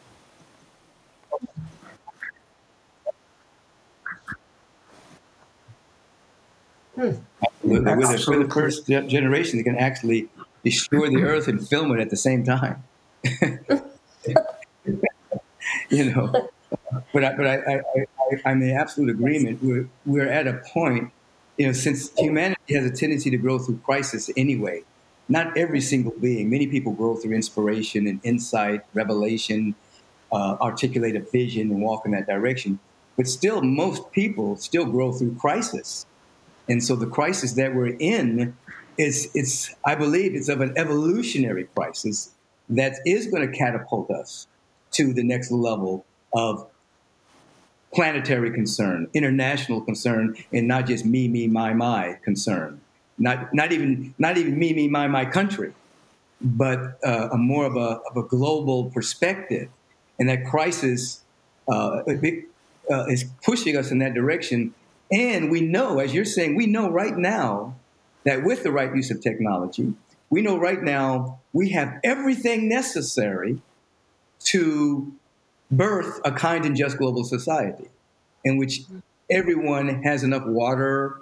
[6.95, 7.15] Hmm.
[7.63, 10.30] We're, we're, the, we're, the, first generation that can actually
[10.63, 12.84] destroy the earth and film it at the same time.
[15.91, 16.49] you know,
[17.13, 17.82] but I, but I,
[18.45, 19.63] I, am in absolute agreement.
[19.63, 21.12] We're, we're at a point,
[21.58, 24.84] you know, since humanity has a tendency to grow through crisis anyway,
[25.30, 26.49] not every single being.
[26.49, 29.73] Many people grow through inspiration and insight, revelation,
[30.32, 32.80] uh, articulate a vision and walk in that direction.
[33.17, 36.06] But still, most people still grow through crisis.
[36.67, 38.56] And so the crisis that we're in
[38.99, 42.32] is, it's, I believe, it's of an evolutionary crisis
[42.69, 44.47] that is going to catapult us
[44.99, 46.67] to the next level of
[47.93, 52.79] planetary concern, international concern, and not just me, me, my, my concern
[53.19, 55.73] not not even not even me, me, my, my country,
[56.41, 59.69] but uh, a more of a of a global perspective,
[60.17, 61.21] and that crisis
[61.67, 64.73] uh, uh, is pushing us in that direction.
[65.12, 67.75] And we know, as you're saying, we know right now
[68.25, 69.93] that with the right use of technology,
[70.29, 73.59] we know right now we have everything necessary
[74.51, 75.13] to
[75.71, 77.89] birth a kind and just global society
[78.43, 78.81] in which
[79.29, 81.17] everyone has enough water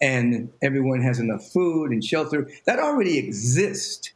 [0.00, 2.48] and everyone has enough food and shelter.
[2.66, 4.12] That already exists.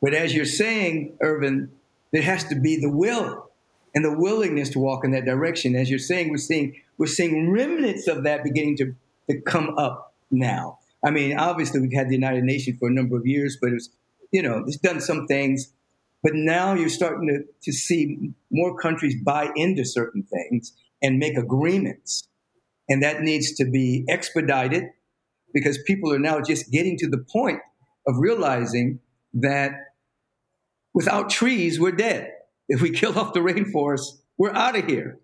[0.00, 1.70] But as you're saying, Ervin,
[2.12, 3.50] there has to be the will
[3.94, 5.74] and the willingness to walk in that direction.
[5.74, 8.94] As you're saying, we're seeing we're seeing remnants of that beginning to,
[9.28, 10.78] to come up now.
[11.04, 13.74] I mean, obviously we've had the United Nations for a number of years, but it
[13.74, 13.90] was,
[14.32, 15.72] you know, it's done some things.
[16.26, 21.38] But now you're starting to, to see more countries buy into certain things and make
[21.38, 22.26] agreements.
[22.88, 24.86] And that needs to be expedited
[25.54, 27.60] because people are now just getting to the point
[28.08, 28.98] of realizing
[29.34, 29.70] that
[30.92, 32.32] without trees, we're dead.
[32.68, 35.20] If we kill off the rainforest, we're out of here.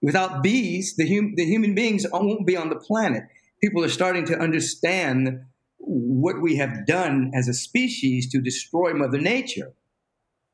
[0.00, 3.24] Without bees, the, hum- the human beings won't be on the planet.
[3.62, 5.44] People are starting to understand
[5.76, 9.74] what we have done as a species to destroy Mother Nature.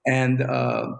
[0.07, 0.97] And uh,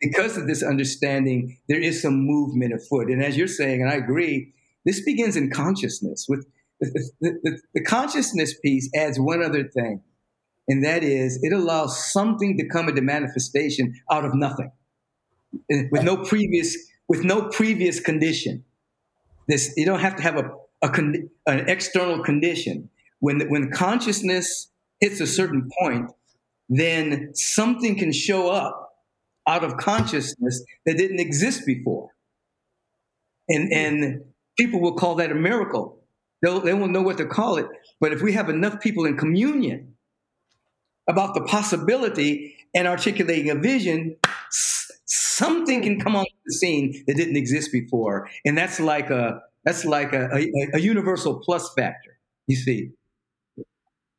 [0.00, 3.08] because of this understanding, there is some movement afoot.
[3.10, 4.52] And as you're saying, and I agree,
[4.84, 6.26] this begins in consciousness.
[6.28, 6.46] With
[6.80, 10.02] the, the, the consciousness piece adds one other thing,
[10.68, 14.70] and that is it allows something to come into manifestation out of nothing,
[15.90, 16.76] with no previous
[17.08, 18.64] with no previous condition.
[19.48, 20.50] This you don't have to have a,
[20.82, 22.90] a con, an external condition.
[23.20, 26.10] When when consciousness hits a certain point,
[26.68, 28.90] then something can show up
[29.46, 32.10] out of consciousness that didn't exist before.
[33.48, 34.24] And, and
[34.58, 36.00] people will call that a miracle.
[36.42, 37.66] They'll, they won't know what to call it.
[38.00, 39.94] But if we have enough people in communion
[41.08, 44.16] about the possibility and articulating a vision,
[44.50, 48.28] something can come on the scene that didn't exist before.
[48.44, 52.90] And that's like a, that's like a, a, a universal plus factor, you see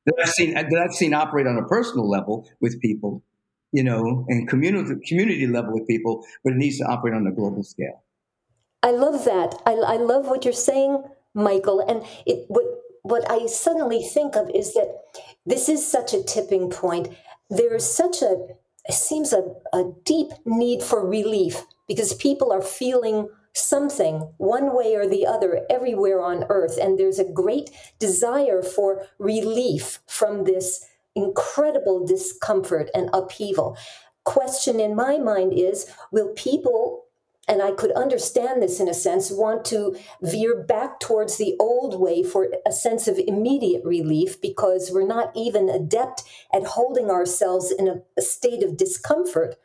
[0.07, 3.23] that I've seen that I've seen operate on a personal level with people,
[3.71, 7.31] you know, and community community level with people, but it needs to operate on a
[7.31, 8.03] global scale.
[8.81, 9.61] I love that.
[9.65, 11.81] I, I love what you're saying, Michael.
[11.81, 12.65] And it what
[13.03, 15.01] what I suddenly think of is that
[15.45, 17.09] this is such a tipping point.
[17.49, 18.47] There is such a
[18.85, 19.43] it seems a,
[19.73, 25.65] a deep need for relief because people are feeling something one way or the other
[25.69, 26.77] everywhere on earth.
[26.81, 33.77] And there's a great desire for relief from this incredible discomfort and upheaval.
[34.23, 37.05] Question in my mind is will people
[37.47, 41.97] and I could understand this in a sense, want to veer back towards the old
[41.97, 47.71] way for a sense of immediate relief because we're not even adept at holding ourselves
[47.71, 49.55] in a, a state of discomfort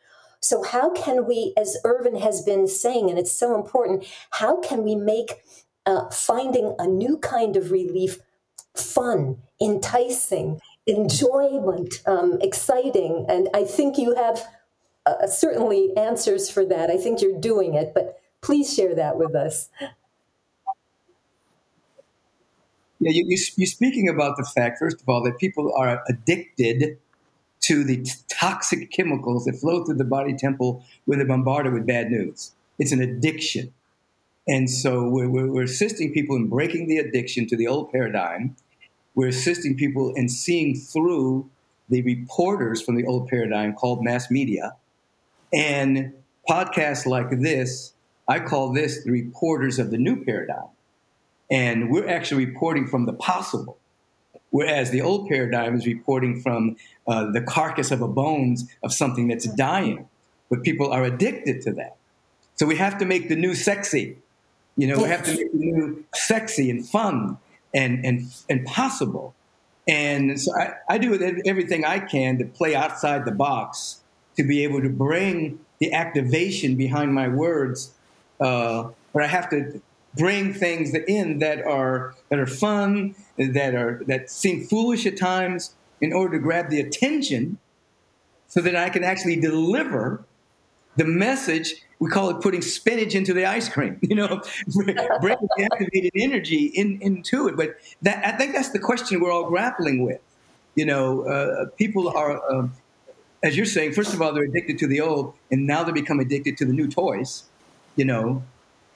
[0.42, 4.82] so, how can we, as Ervin has been saying, and it's so important, how can
[4.82, 5.40] we make
[5.86, 8.18] uh, finding a new kind of relief
[8.74, 13.24] fun, enticing, enjoyment, um, exciting?
[13.28, 14.44] And I think you have
[15.06, 16.90] uh, certainly answers for that.
[16.90, 19.68] I think you're doing it, but please share that with us.
[22.98, 26.98] Yeah, you, you, you're speaking about the fact, first of all, that people are addicted
[27.62, 31.86] to the t- toxic chemicals that flow through the body temple when they're bombarded with
[31.86, 32.52] bad news.
[32.78, 33.72] It's an addiction.
[34.48, 38.56] And so we're, we're, we're, assisting people in breaking the addiction to the old paradigm.
[39.14, 41.48] We're assisting people in seeing through
[41.88, 44.74] the reporters from the old paradigm called mass media.
[45.52, 46.14] And
[46.48, 47.92] podcasts like this,
[48.26, 50.68] I call this the reporters of the new paradigm.
[51.50, 53.78] And we're actually reporting from the possible.
[54.52, 56.76] Whereas the old paradigm is reporting from
[57.08, 60.08] uh, the carcass of a bones of something that's dying.
[60.50, 61.96] But people are addicted to that.
[62.56, 64.18] So we have to make the new sexy.
[64.76, 67.38] You know, we have to make the new sexy and fun
[67.74, 69.34] and, and, and possible.
[69.88, 74.00] And so I, I do everything I can to play outside the box
[74.36, 77.92] to be able to bring the activation behind my words.
[78.38, 79.80] Uh, but I have to
[80.14, 85.74] bring things in that are that are fun, that are that seem foolish at times,
[86.00, 87.58] in order to grab the attention,
[88.48, 90.24] so that I can actually deliver
[90.96, 91.74] the message.
[91.98, 93.98] We call it putting spinach into the ice cream.
[94.02, 94.42] You know,
[94.74, 97.56] bring the activated energy in, into it.
[97.56, 100.20] But that, I think that's the question we're all grappling with.
[100.74, 102.42] You know, uh, people are.
[102.50, 102.68] Uh,
[103.44, 106.20] as you're saying, first of all, they're addicted to the old, and now they become
[106.20, 107.44] addicted to the new toys.
[107.96, 108.42] You know,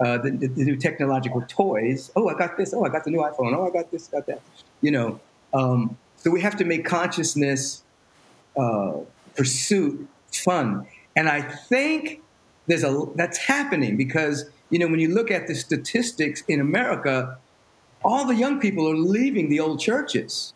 [0.01, 2.11] uh, the, the, new technological toys.
[2.17, 2.75] Oh, I got this.
[2.75, 3.57] Oh, I got the new iPhone.
[3.57, 4.43] Oh, I got this, got that.
[4.83, 5.21] You know,
[5.55, 7.83] um, so we have to make consciousness
[8.57, 8.99] uh,
[9.37, 12.23] pursuit fun, and I think
[12.67, 17.39] there's a that's happening because you know when you look at the statistics in America,
[18.05, 20.53] all the young people are leaving the old churches.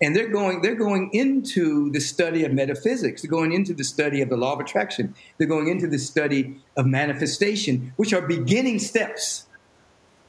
[0.00, 3.22] And they're going they're going into the study of metaphysics.
[3.22, 5.14] They're going into the study of the law of attraction.
[5.36, 9.46] They're going into the study of manifestation which are beginning steps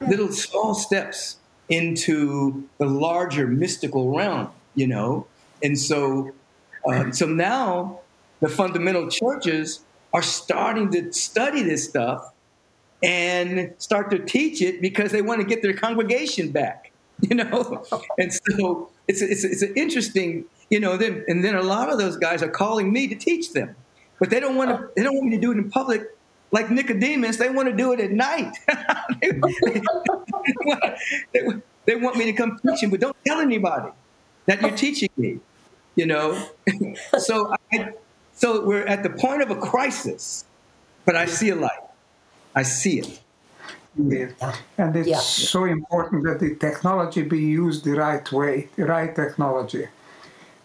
[0.00, 1.36] little small steps
[1.68, 5.26] into the larger mystical realm you know?
[5.62, 6.32] And so
[6.88, 8.00] uh, so now
[8.40, 9.80] the fundamental churches
[10.12, 12.32] are starting to study this stuff
[13.02, 16.90] and start to teach it because they want to get their congregation back
[17.28, 17.84] you know?
[18.18, 21.98] And so it's it's it's an interesting you know then and then a lot of
[21.98, 23.74] those guys are calling me to teach them
[24.20, 26.02] but they don't want to they don't want me to do it in public
[26.52, 27.36] like nicodemus.
[27.36, 28.54] They want to do it at night.
[29.20, 29.30] They,
[31.32, 31.42] they,
[31.84, 33.90] they, want me to come teach them but don't tell anybody
[34.46, 35.40] that you're teaching me
[35.94, 36.48] you know?
[37.18, 37.92] So I,
[38.32, 40.44] so we're at the point of a crisis
[41.04, 41.84] but i see a light.
[42.54, 43.20] I see it
[44.00, 44.34] Indeed.
[44.78, 45.18] And it's yeah.
[45.18, 49.86] so important that the technology be used the right way, the right technology.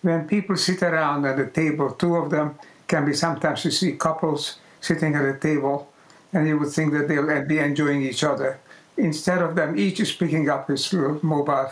[0.01, 2.57] When people sit around at a table, two of them
[2.87, 5.91] can be sometimes you see couples sitting at a table
[6.31, 8.59] and you would think that they'll be enjoying each other.
[8.97, 11.71] Instead of them each is picking up his mobile,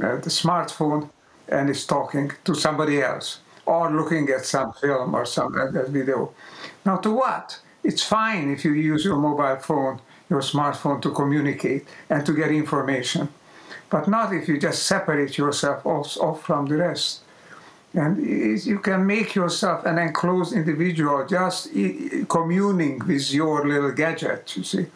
[0.00, 1.08] uh, the smartphone,
[1.48, 6.32] and is talking to somebody else or looking at some film or some uh, video.
[6.84, 7.58] Now, to what?
[7.84, 12.50] It's fine if you use your mobile phone your smartphone to communicate and to get
[12.50, 13.28] information.
[13.90, 17.22] But not if you just separate yourself off from the rest.
[17.94, 18.22] And
[18.66, 21.70] you can make yourself an enclosed individual just
[22.28, 24.86] communing with your little gadget, you see.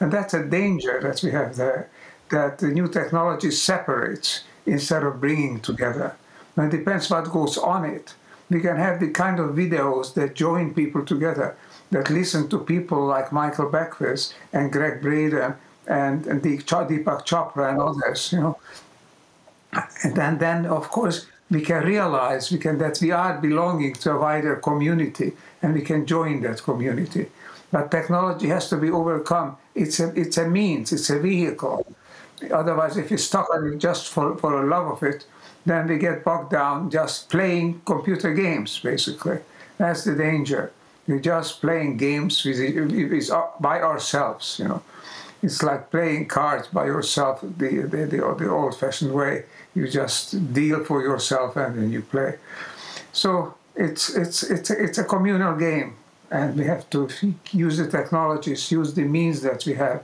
[0.00, 1.88] And that's a danger that we have there,
[2.30, 6.16] that the new technology separates instead of bringing together.
[6.56, 8.14] And it depends what goes on it.
[8.50, 11.56] We can have the kind of videos that join people together
[11.92, 15.54] that listen to people like Michael Beckwith and Gregg Braden
[15.86, 18.58] and, and Deepak Chopra and others, you know.
[20.02, 24.12] And then, then, of course, we can realize we can, that we are belonging to
[24.12, 27.26] a wider community and we can join that community.
[27.70, 29.56] But technology has to be overcome.
[29.74, 31.86] It's a, it's a means, it's a vehicle.
[32.50, 35.26] Otherwise, if you stuck on it just for, for the love of it,
[35.64, 39.38] then we get bogged down just playing computer games, basically.
[39.78, 40.72] That's the danger.
[41.12, 44.82] We're just playing games with, with, uh, by ourselves, you know.
[45.42, 49.44] It's like playing cards by yourself the, the, the, the old fashioned way.
[49.74, 52.38] You just deal for yourself and then you play.
[53.12, 55.96] So it's, it's, it's, a, it's a communal game,
[56.30, 57.10] and we have to
[57.52, 60.02] use the technologies, use the means that we have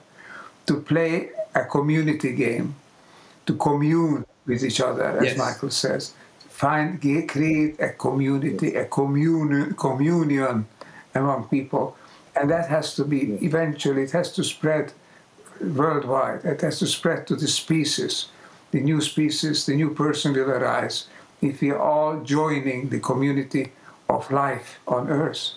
[0.67, 2.75] to play a community game,
[3.47, 5.39] to commune with each other, as yes.
[5.39, 6.13] Michael says.
[6.51, 10.67] Find, create a community, a communi- communion
[11.19, 11.97] among people.
[12.37, 14.93] And that has to be, eventually, it has to spread
[15.61, 16.45] worldwide.
[16.45, 18.29] It has to spread to the species.
[18.71, 21.07] The new species, the new person will arise
[21.41, 23.73] if we are all joining the community
[24.09, 25.53] of life on earth.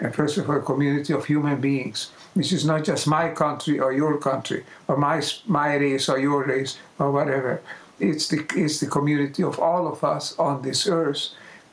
[0.00, 3.78] And first of all, a community of human beings, which is not just my country
[3.78, 7.60] or your country, or my, my race or your race, or whatever.
[8.00, 11.28] It's the, it's the community of all of us on this earth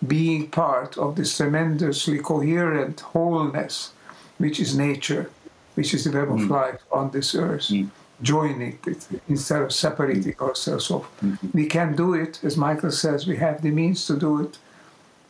[0.08, 3.92] being part of this tremendously coherent wholeness,
[4.38, 5.30] which is nature,
[5.76, 6.50] which is the web of mm.
[6.50, 7.90] life on this earth, mm.
[8.22, 11.10] joining it instead of separating ourselves off.
[11.22, 11.50] Mm-hmm.
[11.54, 14.58] We can do it, as Michael says, we have the means to do it.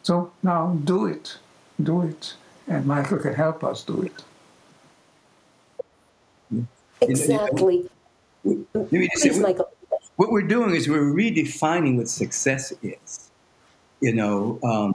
[0.03, 1.37] So now do it,
[1.81, 2.35] do it,
[2.67, 4.23] and Michael can help us do it.
[7.01, 7.89] Exactly.
[8.43, 9.69] Please, Michael.
[10.15, 13.28] What we're doing is we're redefining what success is
[14.01, 14.93] you know, um,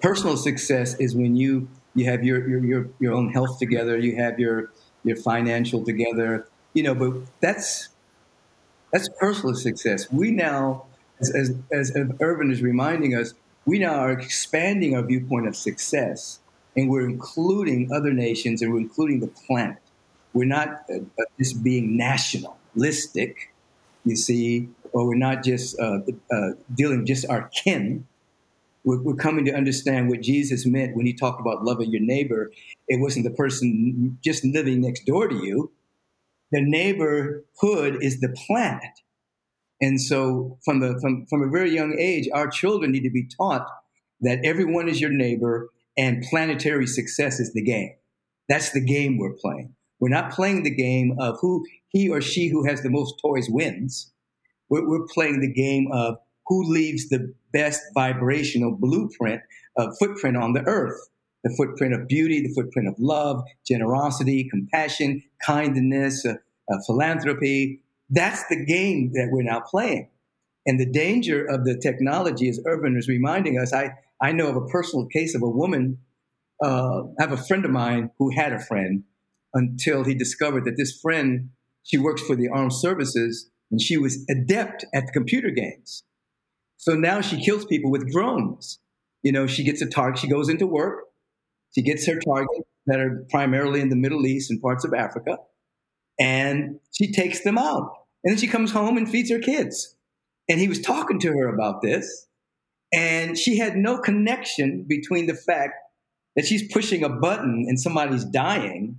[0.00, 4.16] personal success is when you you have your, your your your own health together, you
[4.16, 4.70] have your
[5.04, 6.94] your financial together, you know.
[6.94, 7.88] But that's
[8.92, 10.10] that's personal success.
[10.10, 10.84] We now,
[11.20, 13.34] as as, as Ervin is reminding us,
[13.64, 16.40] we now are expanding our viewpoint of success,
[16.76, 19.78] and we're including other nations, and we're including the planet.
[20.32, 23.52] We're not uh, uh just being nationalistic,
[24.04, 26.00] you see, or we're not just uh,
[26.32, 28.06] uh, dealing just our kin
[28.84, 32.52] we're, we're coming to understand what Jesus meant when he talked about loving your neighbor.
[32.86, 35.72] It wasn't the person just living next door to you.
[36.52, 38.82] The neighborhood is the planet.
[39.80, 43.26] And so from the from, from a very young age, our children need to be
[43.26, 43.66] taught
[44.20, 47.94] that everyone is your neighbor and planetary success is the game.
[48.48, 49.74] That's the game we're playing.
[50.00, 53.48] We're not playing the game of who he or she who has the most toys
[53.48, 54.12] wins.
[54.68, 56.16] We're, we're playing the game of
[56.46, 59.40] who leaves the best vibrational blueprint,
[59.78, 61.00] uh, footprint on the earth.
[61.44, 66.34] The footprint of beauty, the footprint of love, generosity, compassion, kindness, uh,
[66.70, 67.80] uh, philanthropy.
[68.10, 70.08] That's the game that we're now playing.
[70.66, 73.90] And the danger of the technology, as Ervin is reminding us, I,
[74.20, 75.98] I know of a personal case of a woman.
[76.62, 79.04] Uh, I have a friend of mine who had a friend
[79.52, 81.50] until he discovered that this friend,
[81.82, 86.04] she works for the armed services, and she was adept at the computer games.
[86.84, 88.78] So now she kills people with drones.
[89.22, 91.04] You know, she gets a target, she goes into work,
[91.74, 95.38] she gets her target that are primarily in the Middle East and parts of Africa,
[96.20, 97.90] and she takes them out.
[98.22, 99.96] And then she comes home and feeds her kids.
[100.46, 102.26] And he was talking to her about this,
[102.92, 105.72] and she had no connection between the fact
[106.36, 108.98] that she's pushing a button and somebody's dying,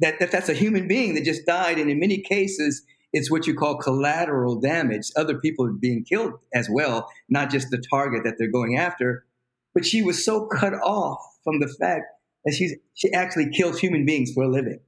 [0.00, 1.78] that, that that's a human being that just died.
[1.78, 2.82] And in many cases,
[3.14, 5.12] it's what you call collateral damage.
[5.16, 9.24] Other people are being killed as well, not just the target that they're going after.
[9.72, 12.06] But she was so cut off from the fact
[12.44, 14.80] that she's, she actually kills human beings for a living.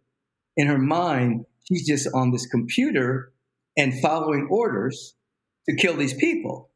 [0.57, 3.33] In her mind, she's just on this computer
[3.77, 5.15] and following orders
[5.69, 6.71] to kill these people.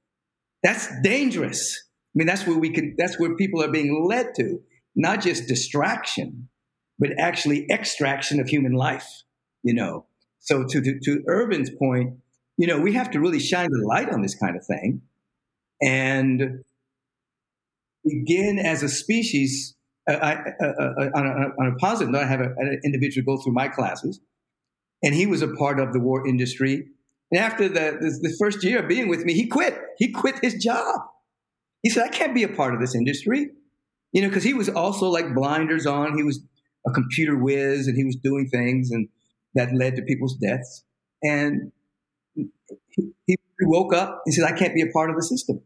[0.63, 1.77] That's dangerous.
[1.83, 4.61] I mean, that's where we can, that's where people are being led to,
[4.95, 6.49] not just distraction,
[6.97, 9.25] but actually extraction of human life,
[9.65, 10.07] you know.
[10.41, 12.15] So to, to, Ervin's point,
[12.57, 15.03] you know, we have to really shine the light on this kind of thing
[15.81, 16.65] and
[18.05, 19.77] begin as a species.
[20.09, 23.37] Uh, I, uh, uh, on, a, on, a, positive note, I have a, an individual
[23.37, 24.21] go through my classes,
[25.03, 26.87] and he was a part of the war industry.
[27.31, 29.79] And after the, the, the first year of being with me, he quit.
[29.99, 31.01] He quit his job.
[31.83, 33.51] He said, I can't be a part of this industry.
[34.13, 36.17] You know, because he was also like blinders on.
[36.17, 36.41] He was
[36.87, 38.91] a computer whiz and he was doing things.
[38.91, 39.09] And
[39.55, 40.85] that led to people's deaths.
[41.23, 41.73] And
[42.35, 45.61] he, he woke up and said, I can't be a part of the system.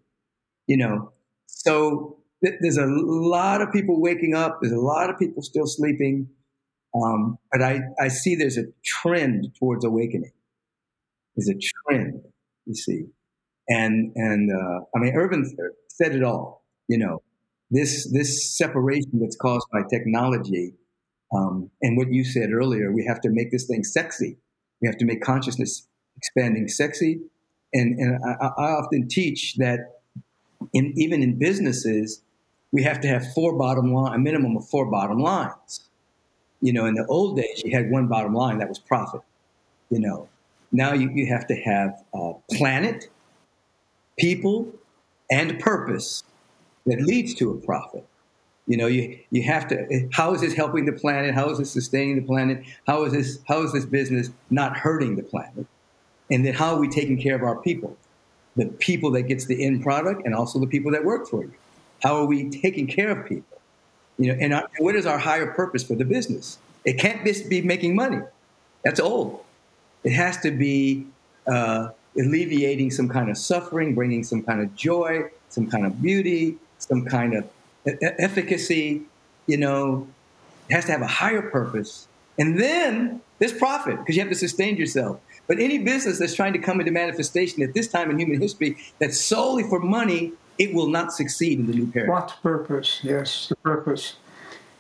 [0.67, 1.13] You know,
[1.47, 4.59] so th- there's a lot of people waking up.
[4.61, 6.29] There's a lot of people still sleeping.
[6.95, 10.33] Um, but I, I see there's a trend towards awakening.
[11.37, 12.23] There's a trend,
[12.67, 13.07] you see.
[13.69, 15.45] And, and, uh, I mean, Ervin
[15.89, 17.23] said it all, you know,
[17.71, 20.75] this, this separation that's caused by technology
[21.33, 24.37] um, and what you said earlier, we have to make this thing sexy.
[24.81, 27.21] We have to make consciousness expanding sexy.
[27.73, 30.01] And, and I, I often teach that
[30.73, 32.23] in, even in businesses,
[32.73, 35.89] we have to have four bottom line, a minimum of four bottom lines.
[36.61, 39.21] You know, in the old days, you had one bottom line that was profit.
[39.91, 40.29] You know,
[40.73, 43.11] now you, you have to have a planet,
[44.19, 44.73] people,
[45.31, 46.25] and purpose
[46.87, 48.07] that leads to a profit.
[48.67, 51.35] You know, you, you have to, how is this helping the planet?
[51.35, 52.65] How is this sustaining the planet?
[52.87, 55.67] How is this, how is this business not hurting the planet?
[56.31, 57.97] And then how are we taking care of our people?
[58.57, 61.53] The people that gets the end product and also the people that work for you.
[62.03, 63.59] How are we taking care of people?
[64.19, 66.59] You know, and, our, what is our higher purpose for the business?
[66.85, 68.21] It can't just be making money.
[68.85, 69.45] That's old.
[70.05, 71.07] It has to be
[71.47, 76.57] uh, alleviating some kind of suffering, bringing some kind of joy, some kind of beauty,
[76.79, 77.45] some kind of
[77.87, 79.03] efficacy,
[79.47, 80.07] you know,
[80.71, 82.09] has to have a higher purpose.
[82.39, 85.21] And then there's profit because you have to sustain yourself.
[85.47, 88.79] But any business that's trying to come into manifestation at this time in human history
[88.99, 92.15] that's solely for money, it will not succeed in the new paradigm.
[92.15, 93.01] What purpose?
[93.03, 94.17] Yes, the purpose.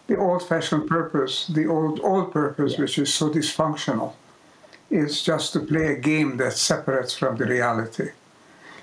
[0.07, 2.81] The old fashioned purpose, the old old purpose, yeah.
[2.81, 4.13] which is so dysfunctional,
[4.91, 8.11] is just to play a game that separates from the reality.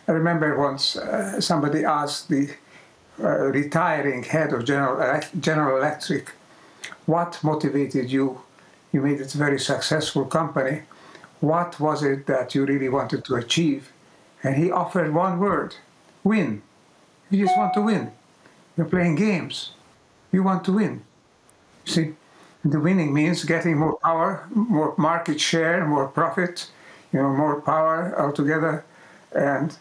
[0.07, 2.49] I remember once uh, somebody asked the
[3.19, 6.31] Uh, retiring head of General, General Electric,
[7.05, 8.41] what motivated you?
[8.91, 10.83] You made it a very successful company.
[11.39, 13.91] What was it that you really wanted to achieve?
[14.43, 15.75] And he offered one word
[16.23, 16.61] win.
[17.29, 18.11] You just want to win.
[18.75, 19.71] You're playing games.
[20.31, 21.03] You want to win.
[21.85, 22.13] See,
[22.63, 26.69] the winning means getting more power, more market share, more profit,
[27.11, 28.85] you know, more power altogether.
[29.33, 29.75] And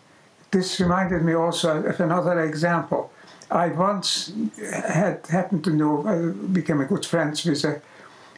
[0.50, 3.12] this reminded me also of another example.
[3.51, 7.82] I once had happened to know, uh, became a good friends with a,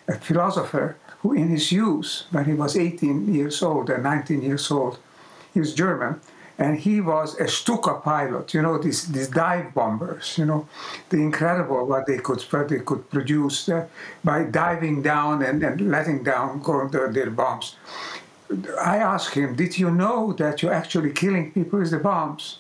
[0.09, 4.71] a, philosopher who, in his youth, when he was 18 years old and 19 years
[4.71, 4.99] old,
[5.53, 6.19] he was German,
[6.59, 8.55] and he was a Stuka pilot.
[8.55, 10.39] You know these these dive bombers.
[10.39, 10.69] You know,
[11.11, 13.87] the incredible what they could what they could produce uh,
[14.25, 17.77] by diving down and, and letting down their, their bombs.
[18.81, 22.59] I asked him, "Did you know that you're actually killing people with the bombs?"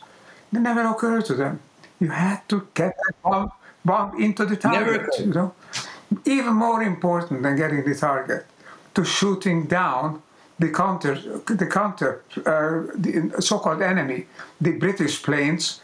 [0.53, 1.61] It never occurred to them.
[2.03, 3.53] You had to get that bomb,
[3.85, 5.07] bomb into the target.
[5.21, 5.55] You know,
[6.25, 8.45] even more important than getting the target,
[8.95, 10.21] to shooting down
[10.59, 11.15] the counter,
[11.63, 14.27] the counter, uh, the so-called enemy,
[14.61, 15.81] the British planes,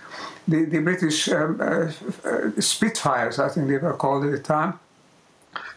[0.49, 1.93] the the British um, uh,
[2.29, 4.73] uh, Spitfires, I think they were called at the time.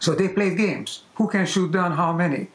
[0.00, 0.90] So they played games.
[1.18, 2.48] Who can shoot down how many?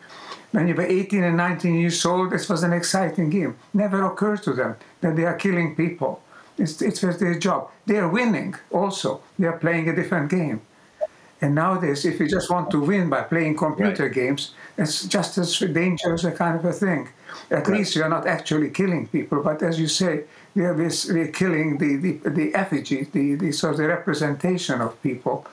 [0.52, 3.56] When you were 18 and 19 years old, this was an exciting game.
[3.74, 6.22] Never occurred to them that they are killing people.
[6.58, 7.70] It's, it's their job.
[7.86, 9.22] They are winning also.
[9.38, 10.62] They are playing a different game.
[11.40, 14.14] And nowadays, if you just want to win by playing computer right.
[14.14, 17.10] games, it's just as dangerous a kind of a thing.
[17.52, 17.78] At right.
[17.78, 20.24] least you're not actually killing people, but as you say,
[20.56, 25.46] we're, we're killing the, the, the effigy, the, the sort of the representation of people.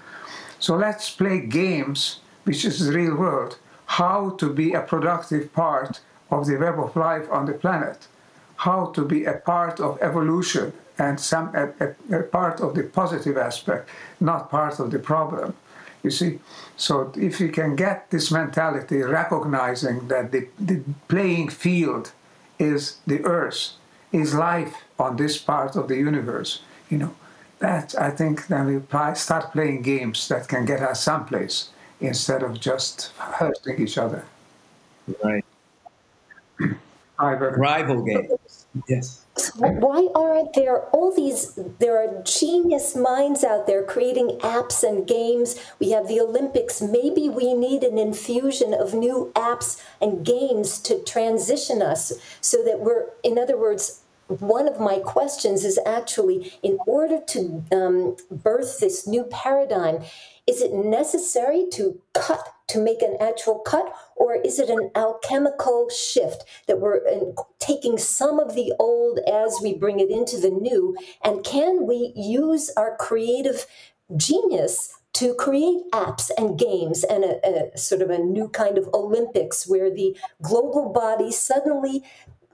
[0.58, 6.00] So let's play games, which is the real world, how to be a productive part
[6.30, 8.08] of the web of life on the planet,
[8.56, 12.82] how to be a part of evolution and some a, a, a part of the
[12.82, 13.88] positive aspect,
[14.20, 15.54] not part of the problem.
[16.02, 16.38] You see,
[16.76, 22.12] so if you can get this mentality, recognizing that the, the playing field
[22.58, 23.72] is the earth,
[24.12, 27.14] is life on this part of the universe, you know,
[27.58, 31.70] that I think then we play, start playing games that can get us someplace
[32.00, 34.24] instead of just hurting each other.
[35.22, 35.44] Right.
[37.18, 38.63] Rival games.
[38.88, 39.24] Yes.
[39.56, 41.58] Why aren't there all these?
[41.78, 45.56] There are genius minds out there creating apps and games.
[45.78, 46.80] We have the Olympics.
[46.80, 52.80] Maybe we need an infusion of new apps and games to transition us so that
[52.80, 58.80] we're, in other words, one of my questions is actually in order to um, birth
[58.80, 60.02] this new paradigm,
[60.46, 65.88] is it necessary to cut, to make an actual cut, or is it an alchemical
[65.90, 70.50] shift that we're uh, taking some of the old as we bring it into the
[70.50, 70.96] new?
[71.22, 73.66] And can we use our creative
[74.16, 78.88] genius to create apps and games and a, a, sort of a new kind of
[78.92, 82.02] Olympics where the global body suddenly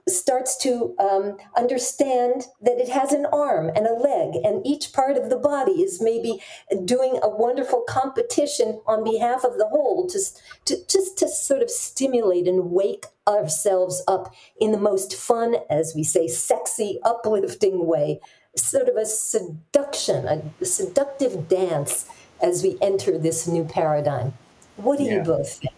[0.07, 5.17] starts to um, understand that it has an arm and a leg, and each part
[5.17, 6.41] of the body is maybe
[6.85, 10.19] doing a wonderful competition on behalf of the whole, to,
[10.65, 15.93] to just to sort of stimulate and wake ourselves up in the most fun, as
[15.95, 18.19] we say, sexy, uplifting way,
[18.55, 22.07] sort of a seduction, a seductive dance
[22.41, 24.33] as we enter this new paradigm.
[24.77, 25.17] What do yeah.
[25.17, 25.73] you both think?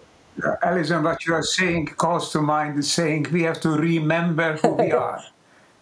[0.63, 4.73] Alison, what you are saying calls to mind the saying, we have to remember who
[4.73, 5.23] we are.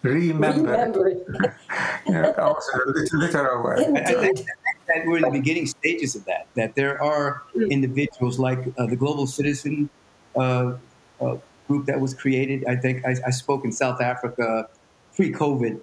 [0.04, 0.72] Remember.
[0.72, 1.58] remember.
[2.08, 3.80] yeah, also a literal word.
[3.80, 4.38] I think
[4.88, 7.70] that we're in the beginning stages of that, that there are mm.
[7.70, 9.90] individuals like uh, the Global Citizen
[10.36, 10.74] uh,
[11.22, 11.38] uh,
[11.68, 12.66] group that was created.
[12.68, 14.68] I think I, I spoke in South Africa
[15.16, 15.80] pre-COVID.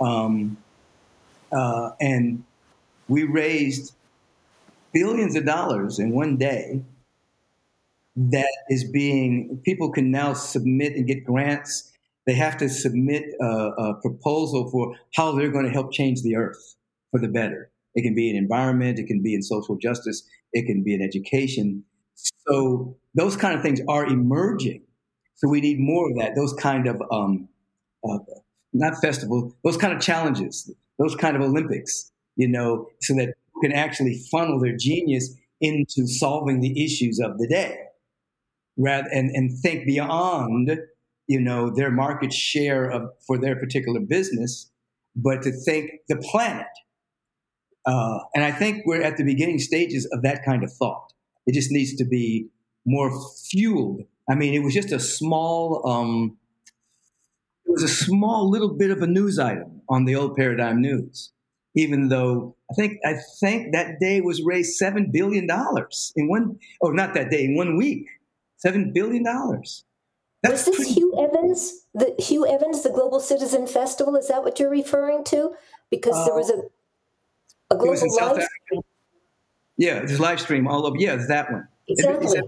[0.00, 0.56] Um,
[1.52, 2.42] uh, and
[3.08, 3.94] we raised
[4.92, 6.82] billions of dollars in one day
[8.16, 11.92] that is being people can now submit and get grants.
[12.26, 16.34] They have to submit a, a, proposal for how they're going to help change the
[16.36, 16.76] earth
[17.10, 17.70] for the better.
[17.94, 21.02] It can be in environment it can be in social justice it can be in
[21.02, 21.84] education.
[22.48, 24.82] So those kind of things are emerging.
[25.34, 27.48] So we need more of that those kind of um,
[28.08, 28.18] uh,
[28.72, 33.72] not festivals those kind of challenges those kind of olympics you know so that can
[33.72, 37.78] actually funnel their genius into solving the issues of the day
[38.76, 40.78] rather and, and think beyond
[41.26, 44.70] you know their market share of for their particular business
[45.18, 46.66] but to think the planet.
[47.86, 51.12] Uh, and i think we're at the beginning stages of that kind of thought.
[51.46, 52.48] It just needs to be
[52.84, 53.10] more
[53.48, 54.02] fueled.
[54.28, 56.36] I mean it was just a small um,
[57.64, 61.32] it was a small little bit of a news item on the old paradigm news
[61.76, 65.46] even though i think i think that day was raised $7 billion
[66.16, 68.06] in one oh not that day in one week
[68.56, 69.84] Seven billion dollars.
[70.42, 71.86] Was this pretty- Hugh Evans?
[71.94, 74.16] The Hugh Evans, the Global Citizen Festival.
[74.16, 75.54] Is that what you're referring to?
[75.90, 76.62] Because uh, there was a
[77.70, 78.38] a global live.
[78.38, 78.86] Africa.
[79.76, 80.96] Yeah, this live stream all over.
[80.98, 81.68] Yeah, that one.
[81.88, 82.40] Exactly.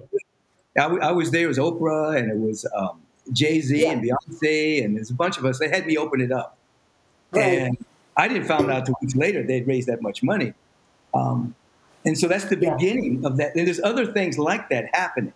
[0.79, 1.45] I, I, was there.
[1.45, 3.03] It was Oprah, and it was um,
[3.33, 3.93] Jay Z yeah.
[3.93, 5.59] and Beyonce, and there's a bunch of us.
[5.59, 6.57] They had me open it up,
[7.33, 7.43] right.
[7.43, 7.85] and
[8.17, 10.55] I didn't find out two weeks later they'd raised that much money.
[11.15, 11.55] Um,
[12.05, 12.75] and so that's the yeah.
[12.75, 13.57] beginning of that.
[13.57, 15.33] And there's other things like that happening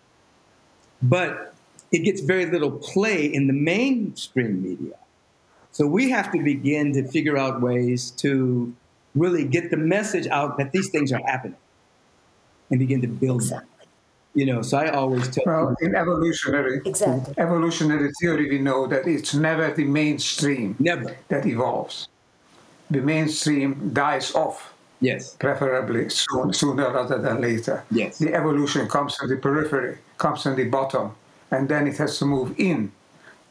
[1.03, 1.53] but
[1.91, 4.95] it gets very little play in the mainstream media.
[5.71, 8.73] So we have to begin to figure out ways to
[9.13, 11.57] really get the message out that these things are happening
[12.71, 13.69] and begin to build exactly.
[14.33, 17.35] You know, so I always tell well in evolutionary exactly.
[17.37, 21.15] evolutionary theory we know that it's never the mainstream never.
[21.27, 22.07] that evolves.
[22.89, 24.73] The mainstream dies off.
[25.01, 25.35] Yes.
[25.35, 27.83] Preferably soon, sooner rather than later.
[27.91, 28.17] Yes.
[28.17, 31.05] The evolution comes from the periphery comes on the bottom,
[31.51, 32.79] and then it has to move in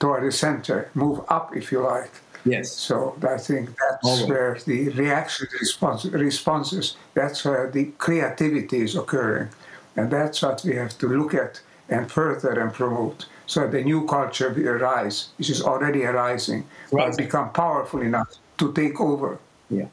[0.01, 2.15] toward the center, move up, if you like.
[2.45, 2.73] Yes.
[2.89, 2.95] So
[3.35, 4.29] I think that's Always.
[4.31, 9.49] where the reaction response, responses, that's where the creativity is occurring.
[9.97, 14.07] And that's what we have to look at and further and promote so the new
[14.07, 17.11] culture will arise, which is already arising, right.
[17.11, 19.39] will become powerful enough to take over.
[19.69, 19.89] Yeah.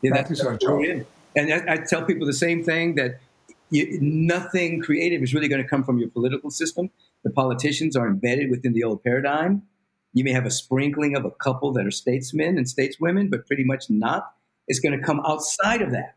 [0.00, 0.82] yeah that is our job.
[1.36, 3.20] And I, I, tell people the same thing that
[3.70, 6.90] you, nothing creative is really going to come from your political system.
[7.24, 9.62] The politicians are embedded within the old paradigm.
[10.12, 13.64] You may have a sprinkling of a couple that are statesmen and stateswomen, but pretty
[13.64, 14.32] much not.
[14.68, 16.14] It's going to come outside of that.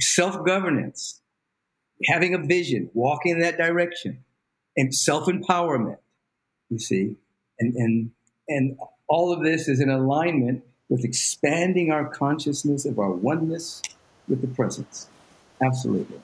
[0.00, 1.20] Self governance,
[2.06, 4.24] having a vision, walking in that direction,
[4.76, 5.98] and self empowerment,
[6.70, 7.16] you see.
[7.58, 8.10] And, and,
[8.46, 13.82] and all of this is in alignment with expanding our consciousness of our oneness
[14.28, 15.08] with the presence.
[15.60, 16.20] Absolutely.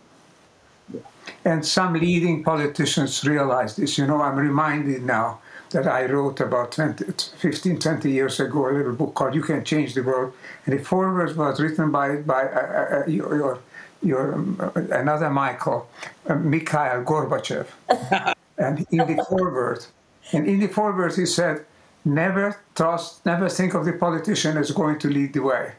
[1.44, 3.98] And some leading politicians realized this.
[3.98, 7.04] You know, I'm reminded now that I wrote about 20,
[7.38, 10.32] 15, 20 years ago, a little book called You Can Change the World.
[10.64, 13.58] And the foreword was written by, by uh, uh, your, your,
[14.02, 15.88] your um, another Michael,
[16.28, 17.66] uh, Mikhail Gorbachev.
[18.58, 19.84] and in the foreword,
[20.32, 21.64] and in the foreword he said,
[22.04, 25.72] never trust, never think of the politician as going to lead the way.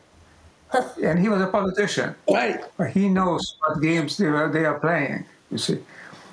[1.04, 2.16] and he was a politician.
[2.30, 2.60] Right.
[2.92, 5.26] He knows what games they are, they are playing,
[5.56, 5.80] you see.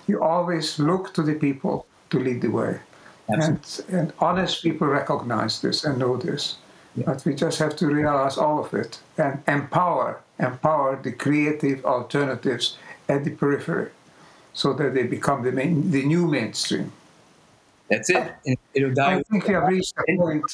[0.08, 2.80] You always look to the people to lead the way.
[3.28, 3.58] And,
[3.88, 6.56] and honest people recognize this and know this.
[6.96, 7.04] Yeah.
[7.06, 12.76] But we just have to realize all of it and empower, empower the creative alternatives
[13.08, 13.90] at the periphery
[14.52, 16.92] so that they become the, main, the new mainstream.
[17.88, 18.32] That's it.
[18.98, 20.44] I think we have reached a point,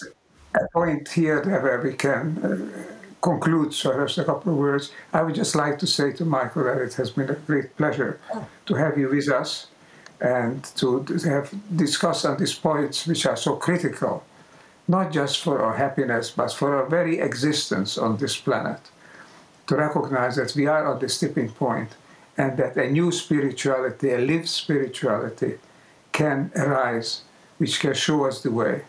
[0.55, 4.93] a point here where we can uh, conclude perhaps a couple of words.
[5.13, 8.21] I would just like to say to Michael that it has been a great pleasure
[8.35, 8.47] oh.
[8.67, 9.67] to have you with us
[10.21, 14.25] and to have discussed on these points which are so critical,
[14.87, 18.81] not just for our happiness, but for our very existence on this planet.
[19.69, 21.91] To recognize that we are at this tipping point
[22.37, 25.59] and that a new spirituality, a lived spirituality,
[26.13, 27.23] can arise,
[27.59, 28.83] which can show us the way.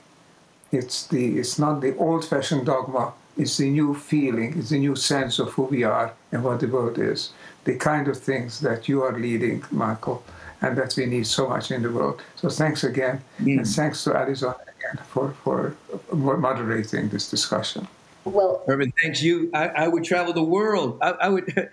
[0.72, 4.96] It's, the, it's not the old fashioned dogma, it's the new feeling, it's the new
[4.96, 7.32] sense of who we are and what the world is.
[7.64, 10.24] The kind of things that you are leading, Michael,
[10.62, 12.22] and that we need so much in the world.
[12.36, 13.58] So thanks again, mm.
[13.58, 15.76] and thanks to Arizona again for, for
[16.14, 17.88] moderating this discussion.
[18.26, 19.50] Well, Ervin, thanks you.
[19.54, 21.00] I, I would travel the world.
[21.02, 21.48] I, I would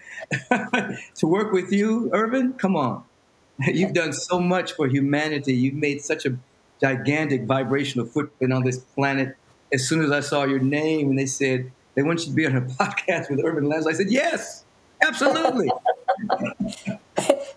[1.16, 2.52] to work with you, Ervin.
[2.54, 3.04] Come on,
[3.59, 5.54] you've done so much for humanity.
[5.54, 6.36] You've made such a
[6.80, 9.36] gigantic vibrational footprint on this planet.
[9.73, 12.47] As soon as I saw your name and they said they want you to be
[12.47, 14.64] on a podcast with Ervin Laszlo, I said yes,
[15.03, 15.71] absolutely.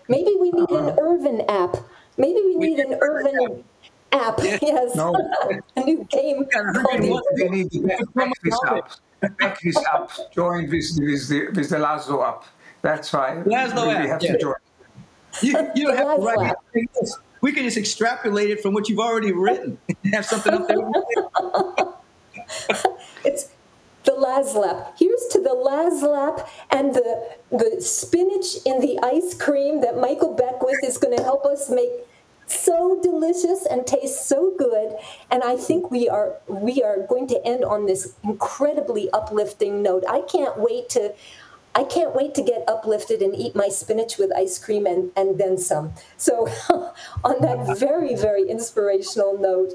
[0.08, 1.76] Maybe we need an Ervin app.
[2.16, 3.64] Maybe we need an Ervin
[4.12, 4.38] app.
[4.42, 4.96] Yes.
[4.96, 5.14] No.
[5.76, 6.44] a new game.
[7.38, 8.90] We need to back this up.
[9.38, 10.10] Back this up.
[10.32, 12.44] Join with, with, the, with the Laszlo app.
[12.82, 14.08] That's why Laszlo we app.
[14.08, 14.32] have yeah.
[14.32, 14.54] to join.
[15.42, 17.10] You, you don't have to write it.
[17.40, 19.78] We can just extrapolate it from what you've already written.
[19.88, 21.94] and have something up there.
[23.24, 23.50] it's
[24.04, 24.92] the Laslap.
[24.98, 30.82] Here's to the Laslap and the the spinach in the ice cream that Michael Beckwith
[30.82, 31.90] is going to help us make
[32.46, 34.96] so delicious and taste so good
[35.30, 40.02] and i think we are we are going to end on this incredibly uplifting note
[40.08, 41.14] i can't wait to
[41.72, 45.38] I can't wait to get uplifted and eat my spinach with ice cream and, and
[45.38, 45.92] then some.
[46.16, 46.48] So,
[47.24, 49.74] on that very, very inspirational note,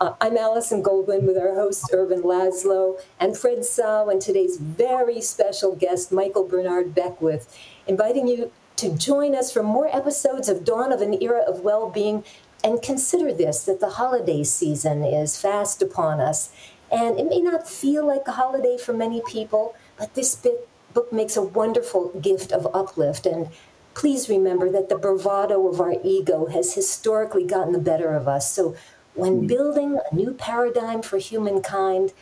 [0.00, 5.20] uh, I'm Alison Goldwyn with our host, Ervin Laszlo, and Fred Tsao, and today's very
[5.20, 7.54] special guest, Michael Bernard Beckwith,
[7.86, 12.24] inviting you to join us for more episodes of Dawn of an Era of Well-Being.
[12.64, 16.50] And consider this that the holiday season is fast upon us.
[16.90, 21.12] And it may not feel like a holiday for many people, but this bit book
[21.12, 23.26] makes a wonderful gift of uplift.
[23.26, 23.48] And
[23.94, 28.52] please remember that the bravado of our ego has historically gotten the better of us.
[28.52, 28.76] So
[29.14, 29.46] when hmm.
[29.46, 32.12] building a new paradigm for humankind,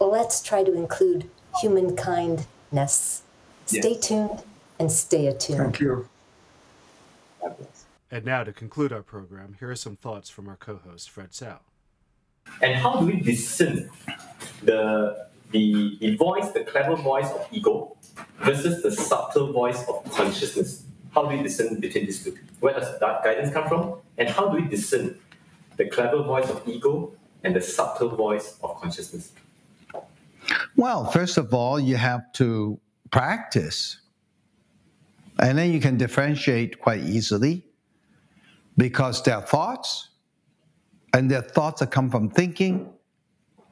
[0.00, 1.30] let's try to include
[1.62, 3.20] humankindness.
[3.66, 4.06] Stay yes.
[4.06, 4.42] tuned
[4.78, 5.58] and stay attuned.
[5.58, 6.08] Thank you.
[8.10, 11.32] And now, to conclude our program, here are some thoughts from our co host, Fred
[11.32, 11.58] Tsao.
[12.62, 13.90] And how do we discern
[14.62, 17.96] the, the, the voice, the clever voice of ego,
[18.40, 20.84] versus the subtle voice of consciousness.
[21.12, 22.36] How do we discern between these two?
[22.60, 23.94] Where does that guidance come from?
[24.18, 25.18] And how do we discern
[25.76, 27.12] the clever voice of ego
[27.42, 29.32] and the subtle voice of consciousness?
[30.76, 34.00] Well, first of all, you have to practice.
[35.40, 37.64] And then you can differentiate quite easily
[38.76, 40.10] because their thoughts
[41.12, 42.92] and their thoughts that come from thinking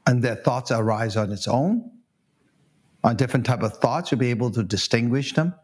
[0.06, 1.90] and their thoughts arise on its own
[3.04, 5.54] on different type of thoughts, you'll be able to distinguish them.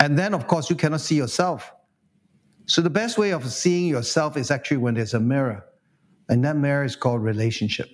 [0.00, 1.72] And then, of course, you cannot see yourself
[2.66, 5.64] So the best way of seeing yourself is actually when there's a mirror.
[6.28, 7.88] And that mirror is called relationship.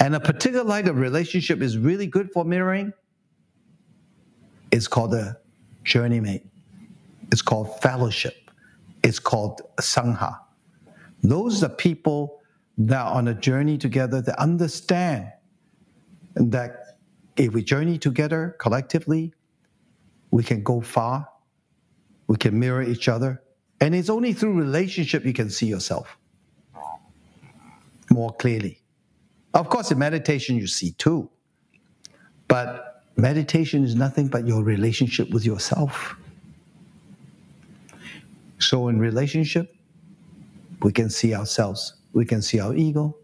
[0.00, 2.92] And a particular light of relationship is really good for mirroring.
[4.72, 5.38] It's called a
[5.84, 6.46] journey mate.
[7.32, 8.50] It's called fellowship.
[9.04, 10.38] It's called sangha.
[11.22, 12.40] Those are people
[12.78, 15.32] that are on a journey together that understand
[16.34, 16.98] that
[17.36, 19.32] if we journey together collectively,
[20.30, 21.28] we can go far,
[22.26, 23.42] we can mirror each other.
[23.80, 26.18] And it's only through relationship you can see yourself
[28.10, 28.80] more clearly.
[29.54, 31.30] Of course, in meditation, you see too.
[32.46, 36.16] But meditation is nothing but your relationship with yourself.
[38.58, 39.74] So, in relationship,
[40.82, 43.16] we can see ourselves, we can see our ego,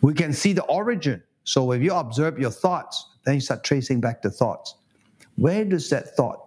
[0.00, 1.22] we can see the origin.
[1.44, 4.74] So, if you observe your thoughts, then you start tracing back the thoughts.
[5.36, 6.40] Where does that thought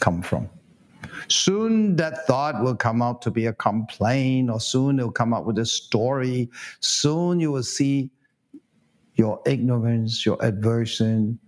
[0.00, 0.48] come from?
[1.28, 5.44] Soon that thought will come out to be a complaint, or soon it'll come up
[5.44, 6.50] with a story.
[6.80, 8.10] Soon you will see
[9.14, 11.38] your ignorance, your aversion,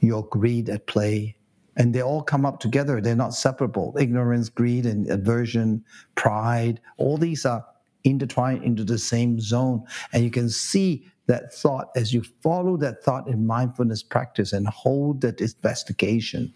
[0.00, 1.36] your greed at play.
[1.76, 3.00] And they all come up together.
[3.00, 3.94] They're not separable.
[3.98, 7.66] Ignorance, greed, and aversion, pride, all these are
[8.04, 9.84] intertwined into the same zone.
[10.12, 14.66] And you can see that thought as you follow that thought in mindfulness practice and
[14.68, 16.52] hold that investigation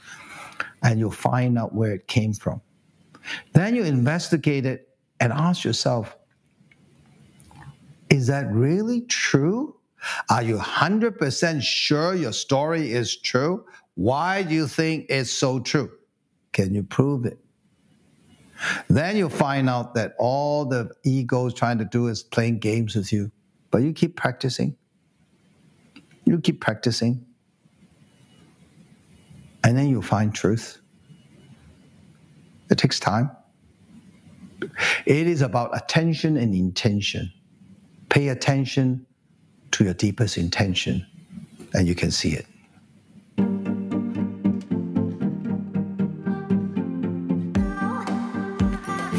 [0.83, 2.61] and you'll find out where it came from.
[3.53, 6.17] Then you investigate it and ask yourself,
[8.09, 9.77] is that really true?
[10.31, 13.65] Are you 100% sure your story is true?
[13.95, 15.91] Why do you think it's so true?
[16.53, 17.39] Can you prove it?
[18.89, 22.95] Then you'll find out that all the ego is trying to do is playing games
[22.95, 23.31] with you.
[23.71, 24.77] But you keep practicing.
[26.25, 27.25] You keep practicing
[29.65, 30.81] and then you'll find truth.
[32.71, 33.31] It takes time.
[35.07, 37.33] It is about attention and intention.
[38.09, 39.07] Pay attention
[39.73, 41.07] to your deepest intention,
[41.73, 42.47] and you can see it.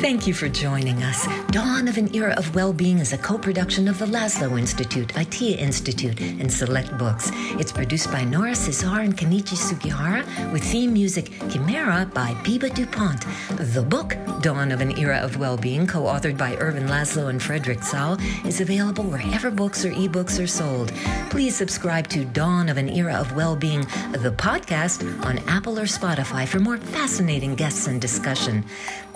[0.02, 1.28] Thank you for joining us.
[1.52, 6.20] Dawn of an Era of Well-Being is a co-production of the Laszlo Institute, ITEA Institute,
[6.20, 7.30] and Select Books.
[7.60, 13.26] It's produced by Nora Cesar and Kenichi Sugihara, with theme music Chimera by Biba DuPont.
[13.74, 18.18] The book, Dawn of an Era of Well-Being, co-authored by Ervin Laszlo and Frederick Tsao,
[18.44, 20.92] is available wherever books or ebooks are sold.
[21.30, 23.82] Please subscribe to Dawn of an Era of Well-Being,
[24.14, 28.66] the podcast, on Apple or Spotify for more fascinating guests and discussion.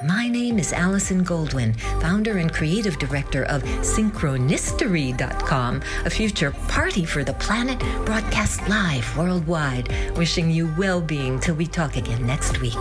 [0.06, 7.24] My name is Alison Goldwyn, founder and creative director of Synchronistery.com, a future party for
[7.24, 9.90] the planet broadcast live worldwide.
[10.18, 12.78] Wishing you well being till we talk again next week.